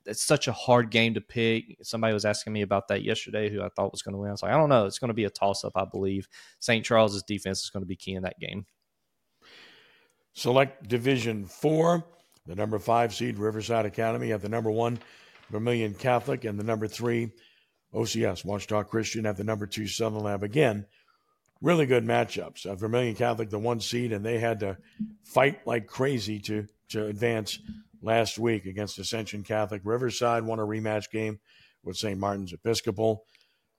it's 0.07 0.23
such 0.23 0.49
a 0.49 0.53
hard 0.53 0.91
game 0.91 1.15
to 1.15 1.21
pick. 1.21 1.77
Somebody 1.83 2.15
was 2.15 2.25
asking 2.25 2.53
me 2.53 2.63
about 2.63 2.89
that 2.89 3.03
yesterday, 3.03 3.51
who 3.51 3.63
I 3.63 3.69
thought 3.69 3.93
was 3.93 4.03
going 4.03 4.15
to 4.15 4.19
win. 4.19 4.29
I 4.29 4.33
was 4.33 4.43
like, 4.43 4.53
I 4.53 4.57
don't 4.57 4.69
know. 4.69 4.87
It's 4.87 4.99
going 4.99 5.09
to 5.09 5.15
be 5.15 5.25
a 5.25 5.31
toss 5.31 5.65
up, 5.65 5.73
I 5.77 5.85
believe. 5.85 6.29
St. 6.59 6.85
Charles's 6.85 7.23
defense 7.23 7.63
is 7.63 7.71
going 7.71 7.83
to 7.83 7.89
be 7.89 7.97
key 7.97 8.15
in 8.15 8.23
that 8.23 8.39
game. 8.39 8.67
Select 10.33 10.89
Division 10.89 11.45
Four, 11.47 12.05
the 12.47 12.55
number 12.55 12.79
five 12.79 13.15
seed 13.15 13.39
Riverside 13.39 13.87
Academy 13.87 14.33
at 14.33 14.43
the 14.43 14.49
number 14.49 14.71
one 14.71 14.99
Vermilion 15.51 15.95
Catholic 15.95 16.45
and 16.45 16.59
the 16.59 16.65
number 16.65 16.87
three 16.87 17.33
OCS, 17.95 18.45
Ouachita 18.45 18.85
Christian 18.87 19.27
at 19.27 19.37
the 19.37 19.45
number 19.45 19.67
two 19.67 19.87
Southern 19.87 20.23
Lab. 20.23 20.43
Again, 20.43 20.87
really 21.61 21.87
good 21.87 22.05
matchups. 22.05 22.67
Uh, 22.67 22.75
Vermilion 22.75 23.15
Catholic, 23.15 23.51
the 23.51 23.59
one 23.59 23.81
seed, 23.81 24.13
and 24.13 24.25
they 24.25 24.39
had 24.39 24.61
to 24.61 24.77
fight 25.25 25.67
like 25.67 25.87
crazy 25.87 26.39
to 26.41 26.67
to 26.91 27.07
advance 27.07 27.59
last 28.03 28.39
week 28.39 28.67
against 28.67 28.99
Ascension 28.99 29.43
Catholic. 29.43 29.83
Riverside 29.85 30.45
won 30.45 30.59
a 30.59 30.65
rematch 30.65 31.11
game 31.11 31.41
with 31.83 31.97
St. 31.97 32.19
Martin's 32.19 32.53
Episcopal. 32.53 33.25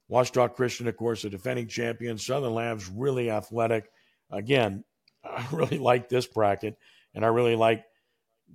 Ouachita 0.10 0.50
Christian, 0.50 0.88
of 0.88 0.98
course, 0.98 1.22
the 1.22 1.30
defending 1.30 1.68
champion. 1.68 2.18
Southern 2.18 2.54
Labs 2.54 2.90
really 2.90 3.32
athletic. 3.32 3.90
Again, 4.30 4.84
I 5.24 5.46
really 5.52 5.78
like 5.78 6.10
this 6.10 6.28
bracket, 6.28 6.78
and 7.14 7.24
I 7.24 7.30
really 7.30 7.56
like 7.56 7.84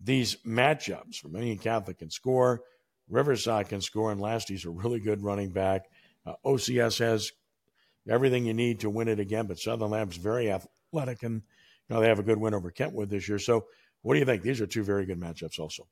these 0.02 0.36
matchups. 0.46 1.22
Vermilion 1.22 1.58
Catholic 1.58 1.98
can 1.98 2.10
score, 2.10 2.62
Riverside 3.08 3.68
can 3.68 3.80
score, 3.80 4.12
and 4.12 4.20
Lasty's 4.20 4.64
a 4.64 4.70
really 4.70 5.00
good 5.00 5.22
running 5.22 5.50
back. 5.50 5.86
Uh, 6.26 6.34
OCS 6.44 6.98
has 6.98 7.32
everything 8.08 8.46
you 8.46 8.54
need 8.54 8.80
to 8.80 8.90
win 8.90 9.08
it 9.08 9.20
again, 9.20 9.46
but 9.46 9.58
Southern 9.58 9.90
Labs 9.90 10.16
very 10.16 10.50
athletic, 10.50 11.22
and 11.22 11.42
you 11.88 11.94
know 11.94 12.00
they 12.00 12.08
have 12.08 12.18
a 12.18 12.24
good 12.24 12.38
win 12.38 12.54
over 12.54 12.70
Kentwood 12.70 13.10
this 13.10 13.28
year. 13.28 13.38
So, 13.38 13.66
what 14.06 14.14
do 14.14 14.20
you 14.20 14.24
think? 14.24 14.42
These 14.42 14.60
are 14.60 14.68
two 14.68 14.84
very 14.84 15.04
good 15.04 15.18
matchups, 15.18 15.58
also. 15.58 15.88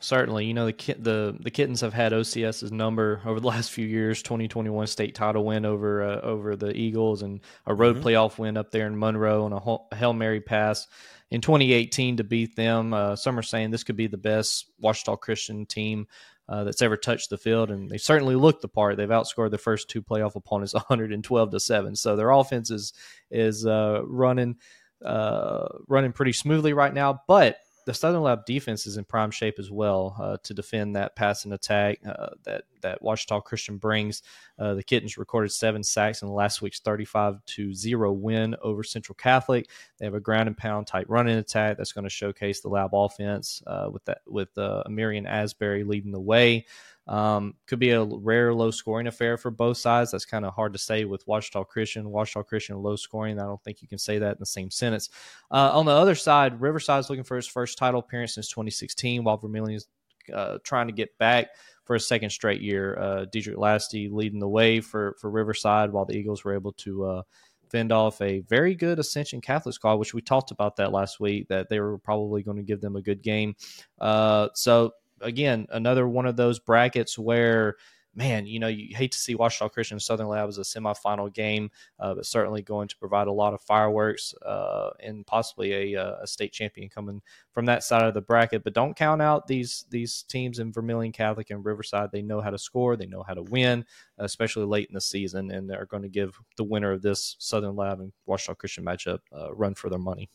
Certainly, 0.00 0.44
you 0.44 0.52
know 0.52 0.66
the 0.66 0.94
the 0.98 1.34
the 1.40 1.50
kittens 1.50 1.80
have 1.80 1.94
had 1.94 2.12
OCS's 2.12 2.70
number 2.70 3.22
over 3.24 3.40
the 3.40 3.46
last 3.54 3.70
few 3.70 3.86
years. 3.86 4.22
2021 4.22 4.86
state 4.86 5.14
title 5.14 5.42
win 5.42 5.64
over 5.64 6.02
uh, 6.02 6.20
over 6.20 6.56
the 6.56 6.76
Eagles 6.76 7.22
and 7.22 7.40
a 7.64 7.72
road 7.72 7.96
mm-hmm. 7.96 8.06
playoff 8.06 8.36
win 8.36 8.58
up 8.58 8.70
there 8.70 8.86
in 8.86 8.98
Monroe 8.98 9.46
on 9.46 9.54
a 9.54 9.96
hail 9.96 10.12
mary 10.12 10.42
pass 10.42 10.86
in 11.30 11.40
2018 11.40 12.18
to 12.18 12.24
beat 12.24 12.54
them. 12.54 12.92
Uh, 12.92 13.16
some 13.16 13.38
are 13.38 13.42
saying 13.42 13.70
this 13.70 13.84
could 13.84 13.96
be 13.96 14.08
the 14.08 14.18
best 14.18 14.70
Ouachita 14.82 15.16
Christian 15.16 15.64
team 15.64 16.06
uh, 16.50 16.64
that's 16.64 16.82
ever 16.82 16.98
touched 16.98 17.30
the 17.30 17.38
field, 17.38 17.70
and 17.70 17.88
they 17.88 17.96
certainly 17.96 18.34
look 18.34 18.60
the 18.60 18.68
part. 18.68 18.98
They've 18.98 19.08
outscored 19.08 19.48
their 19.48 19.58
first 19.58 19.88
two 19.88 20.02
playoff 20.02 20.34
opponents 20.34 20.74
112 20.74 21.50
to 21.50 21.60
seven. 21.60 21.96
So 21.96 22.14
their 22.14 22.30
offense 22.30 22.70
is 22.70 22.92
is 23.30 23.64
uh, 23.64 24.02
running 24.04 24.56
uh, 25.04 25.68
running 25.88 26.12
pretty 26.12 26.32
smoothly 26.32 26.72
right 26.72 26.92
now, 26.92 27.22
but 27.26 27.58
the 27.86 27.94
Southern 27.94 28.22
Lab 28.22 28.44
defense 28.46 28.86
is 28.86 28.96
in 28.96 29.04
prime 29.04 29.30
shape 29.30 29.58
as 29.58 29.70
well 29.70 30.16
uh, 30.20 30.36
to 30.44 30.54
defend 30.54 30.96
that 30.96 31.16
passing 31.16 31.52
attack 31.52 31.98
uh, 32.06 32.30
that 32.44 32.64
that 32.82 33.00
Ouachita 33.02 33.42
Christian 33.42 33.78
brings. 33.78 34.22
Uh, 34.58 34.74
the 34.74 34.82
Kittens 34.82 35.18
recorded 35.18 35.50
seven 35.50 35.82
sacks 35.82 36.22
in 36.22 36.28
last 36.28 36.62
week's 36.62 36.80
35 36.80 37.44
to 37.44 37.74
zero 37.74 38.12
win 38.12 38.54
over 38.62 38.82
Central 38.82 39.14
Catholic. 39.14 39.68
They 39.98 40.06
have 40.06 40.14
a 40.14 40.20
ground 40.20 40.48
and 40.48 40.56
pound 40.56 40.86
type 40.86 41.06
running 41.08 41.38
attack 41.38 41.76
that's 41.76 41.92
going 41.92 42.04
to 42.04 42.10
showcase 42.10 42.60
the 42.60 42.68
Lab 42.68 42.90
offense 42.92 43.62
uh, 43.66 43.88
with 43.92 44.04
that 44.04 44.20
with 44.26 44.56
uh, 44.58 44.82
Amirian 44.86 45.26
Asbury 45.26 45.84
leading 45.84 46.12
the 46.12 46.20
way. 46.20 46.66
Um, 47.08 47.54
could 47.66 47.80
be 47.80 47.90
a 47.90 48.04
rare 48.04 48.54
low 48.54 48.70
scoring 48.70 49.08
affair 49.08 49.36
for 49.36 49.50
both 49.50 49.76
sides. 49.76 50.12
That's 50.12 50.24
kind 50.24 50.44
of 50.44 50.54
hard 50.54 50.72
to 50.72 50.78
say 50.78 51.04
with 51.04 51.26
Ouachita 51.26 51.64
Christian. 51.64 52.08
Ouachita 52.08 52.44
Christian 52.44 52.76
low 52.80 52.94
scoring. 52.94 53.40
I 53.40 53.44
don't 53.44 53.62
think 53.64 53.82
you 53.82 53.88
can 53.88 53.98
say 53.98 54.18
that 54.18 54.32
in 54.32 54.40
the 54.40 54.46
same 54.46 54.70
sentence. 54.70 55.10
Uh, 55.50 55.70
on 55.72 55.84
the 55.84 55.92
other 55.92 56.14
side, 56.14 56.60
Riverside 56.60 57.00
is 57.00 57.10
looking 57.10 57.24
for 57.24 57.36
his 57.36 57.48
first 57.48 57.76
title 57.76 58.00
appearance 58.00 58.34
since 58.34 58.48
2016, 58.48 59.24
while 59.24 59.36
Vermilion 59.36 59.76
is 59.76 59.88
uh, 60.32 60.58
trying 60.62 60.86
to 60.86 60.92
get 60.92 61.16
back 61.18 61.48
for 61.84 61.96
a 61.96 62.00
second 62.00 62.30
straight 62.30 62.60
year. 62.60 62.98
Uh, 62.98 63.24
Diedrich 63.30 63.56
Lasty 63.56 64.10
leading 64.10 64.40
the 64.40 64.48
way 64.48 64.80
for 64.80 65.16
for 65.18 65.30
Riverside, 65.30 65.92
while 65.92 66.04
the 66.04 66.16
Eagles 66.16 66.44
were 66.44 66.54
able 66.54 66.72
to 66.74 67.04
uh, 67.04 67.22
fend 67.70 67.90
off 67.90 68.20
a 68.20 68.40
very 68.40 68.74
good 68.74 68.98
Ascension 68.98 69.40
Catholic 69.40 69.74
squad, 69.74 69.96
which 69.96 70.14
we 70.14 70.20
talked 70.20 70.50
about 70.50 70.76
that 70.76 70.92
last 70.92 71.20
week, 71.20 71.48
that 71.48 71.68
they 71.68 71.80
were 71.80 71.98
probably 71.98 72.42
going 72.42 72.58
to 72.58 72.62
give 72.62 72.80
them 72.80 72.96
a 72.96 73.02
good 73.02 73.22
game. 73.22 73.56
Uh, 73.98 74.48
so 74.54 74.92
again, 75.20 75.66
another 75.70 76.06
one 76.06 76.26
of 76.26 76.36
those 76.36 76.58
brackets 76.58 77.18
where 77.18 77.76
man, 78.14 78.46
you 78.46 78.58
know, 78.58 78.68
you 78.68 78.94
hate 78.94 79.12
to 79.12 79.18
see 79.18 79.34
Ouachita 79.34 79.70
Christian 79.70 79.98
Southern 79.98 80.28
Lab 80.28 80.48
as 80.48 80.58
a 80.58 80.62
semifinal 80.62 81.32
game, 81.32 81.70
uh, 81.98 82.14
but 82.14 82.26
certainly 82.26 82.62
going 82.62 82.88
to 82.88 82.96
provide 82.96 83.26
a 83.26 83.32
lot 83.32 83.54
of 83.54 83.60
fireworks 83.60 84.34
uh, 84.44 84.90
and 85.00 85.26
possibly 85.26 85.94
a, 85.94 86.00
uh, 86.00 86.16
a, 86.22 86.26
state 86.26 86.52
champion 86.52 86.88
coming 86.88 87.22
from 87.52 87.66
that 87.66 87.84
side 87.84 88.04
of 88.04 88.14
the 88.14 88.20
bracket. 88.20 88.64
But 88.64 88.74
don't 88.74 88.96
count 88.96 89.22
out 89.22 89.46
these 89.46 89.84
these 89.90 90.22
teams 90.24 90.58
in 90.58 90.72
Vermilion 90.72 91.12
Catholic 91.12 91.50
and 91.50 91.64
Riverside. 91.64 92.10
They 92.12 92.22
know 92.22 92.40
how 92.40 92.50
to 92.50 92.58
score, 92.58 92.96
they 92.96 93.06
know 93.06 93.22
how 93.22 93.34
to 93.34 93.42
win, 93.42 93.84
especially 94.18 94.66
late 94.66 94.88
in 94.88 94.94
the 94.94 95.00
season, 95.00 95.50
and 95.50 95.68
they're 95.68 95.86
going 95.86 96.02
to 96.02 96.08
give 96.08 96.38
the 96.56 96.64
winner 96.64 96.92
of 96.92 97.02
this 97.02 97.36
Southern 97.38 97.76
Lab 97.76 98.00
and 98.00 98.12
Ouachita 98.26 98.56
Christian 98.56 98.84
matchup 98.84 99.20
a 99.32 99.54
run 99.54 99.74
for 99.74 99.88
their 99.88 99.98
money. 99.98 100.28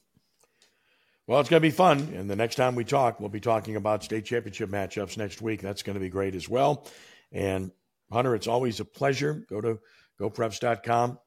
Well, 1.28 1.42
it's 1.42 1.50
going 1.50 1.62
to 1.62 1.68
be 1.68 1.72
fun. 1.72 2.00
And 2.16 2.30
the 2.30 2.38
next 2.38 2.56
time 2.56 2.74
we 2.74 2.86
talk, 2.86 3.20
we'll 3.20 3.28
be 3.28 3.42
talking 3.42 3.76
about 3.76 4.02
state 4.02 4.24
championship 4.24 4.70
matchups 4.70 5.18
next 5.18 5.42
week. 5.42 5.62
That's 5.62 5.84
going 5.84 5.96
to 5.96 6.00
be 6.00 6.08
great 6.08 6.36
as 6.36 6.48
well. 6.48 6.88
And 7.32 7.72
Hunter, 8.12 8.36
it's 8.36 8.48
always 8.48 8.80
a 8.80 8.86
pleasure. 8.86 9.46
Go 9.50 9.62
to 9.62 9.80
geauxpreps.com 10.20 11.20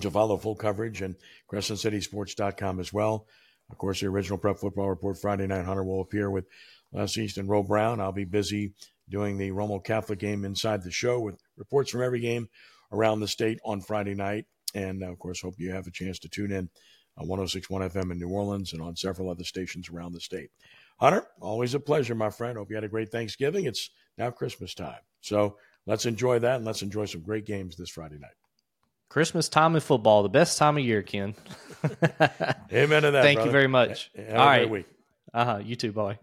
to 0.00 0.10
follow 0.10 0.36
full 0.36 0.56
coverage 0.56 1.02
and 1.02 1.16
crescentcitysports.com 1.50 2.80
as 2.80 2.92
well. 2.92 3.26
Of 3.70 3.78
course, 3.78 4.00
the 4.00 4.06
original 4.06 4.38
Prep 4.38 4.58
Football 4.58 4.90
Report 4.90 5.18
Friday 5.18 5.46
night, 5.46 5.64
Hunter 5.64 5.84
will 5.84 6.02
appear 6.02 6.30
with 6.30 6.46
Les 6.92 7.16
East 7.16 7.38
and 7.38 7.48
Roe 7.48 7.62
Brown. 7.62 8.00
I'll 8.00 8.12
be 8.12 8.24
busy 8.24 8.74
doing 9.08 9.38
the 9.38 9.50
Rummel 9.50 9.80
Catholic 9.80 10.18
game 10.18 10.44
inside 10.44 10.82
the 10.82 10.90
show 10.90 11.20
with 11.20 11.40
reports 11.56 11.90
from 11.90 12.02
every 12.02 12.20
game 12.20 12.48
around 12.92 13.20
the 13.20 13.28
state 13.28 13.58
on 13.64 13.80
Friday 13.80 14.14
night. 14.14 14.46
And 14.74 15.02
uh, 15.02 15.10
of 15.10 15.18
course, 15.18 15.40
hope 15.40 15.54
you 15.58 15.72
have 15.72 15.86
a 15.86 15.90
chance 15.90 16.18
to 16.20 16.28
tune 16.28 16.52
in 16.52 16.68
on 17.16 17.28
1061 17.28 17.90
FM 17.90 18.12
in 18.12 18.18
New 18.18 18.28
Orleans 18.28 18.72
and 18.72 18.82
on 18.82 18.96
several 18.96 19.30
other 19.30 19.44
stations 19.44 19.88
around 19.88 20.12
the 20.12 20.20
state. 20.20 20.50
Hunter, 20.98 21.26
always 21.40 21.74
a 21.74 21.80
pleasure, 21.80 22.14
my 22.14 22.30
friend. 22.30 22.56
Hope 22.56 22.70
you 22.70 22.76
had 22.76 22.84
a 22.84 22.88
great 22.88 23.10
Thanksgiving. 23.10 23.64
It's 23.64 23.90
now 24.18 24.30
Christmas 24.30 24.74
time. 24.74 25.00
So 25.20 25.56
let's 25.86 26.06
enjoy 26.06 26.38
that 26.40 26.56
and 26.56 26.64
let's 26.64 26.82
enjoy 26.82 27.06
some 27.06 27.22
great 27.22 27.46
games 27.46 27.76
this 27.76 27.90
Friday 27.90 28.18
night. 28.18 28.30
Christmas 29.08 29.48
time 29.48 29.74
in 29.74 29.80
football, 29.80 30.22
the 30.22 30.28
best 30.30 30.56
time 30.56 30.78
of 30.78 30.84
year, 30.84 31.02
Ken. 31.02 31.34
Amen 32.72 33.02
to 33.02 33.10
that. 33.10 33.22
Thank 33.22 33.36
brother. 33.36 33.48
you 33.48 33.50
very 33.50 33.66
much. 33.66 34.10
Have 34.16 34.36
All 34.40 34.46
right. 34.46 34.68
week. 34.68 34.86
Uh 35.34 35.44
huh. 35.44 35.58
You 35.62 35.76
too. 35.76 35.92
Bye. 35.92 36.18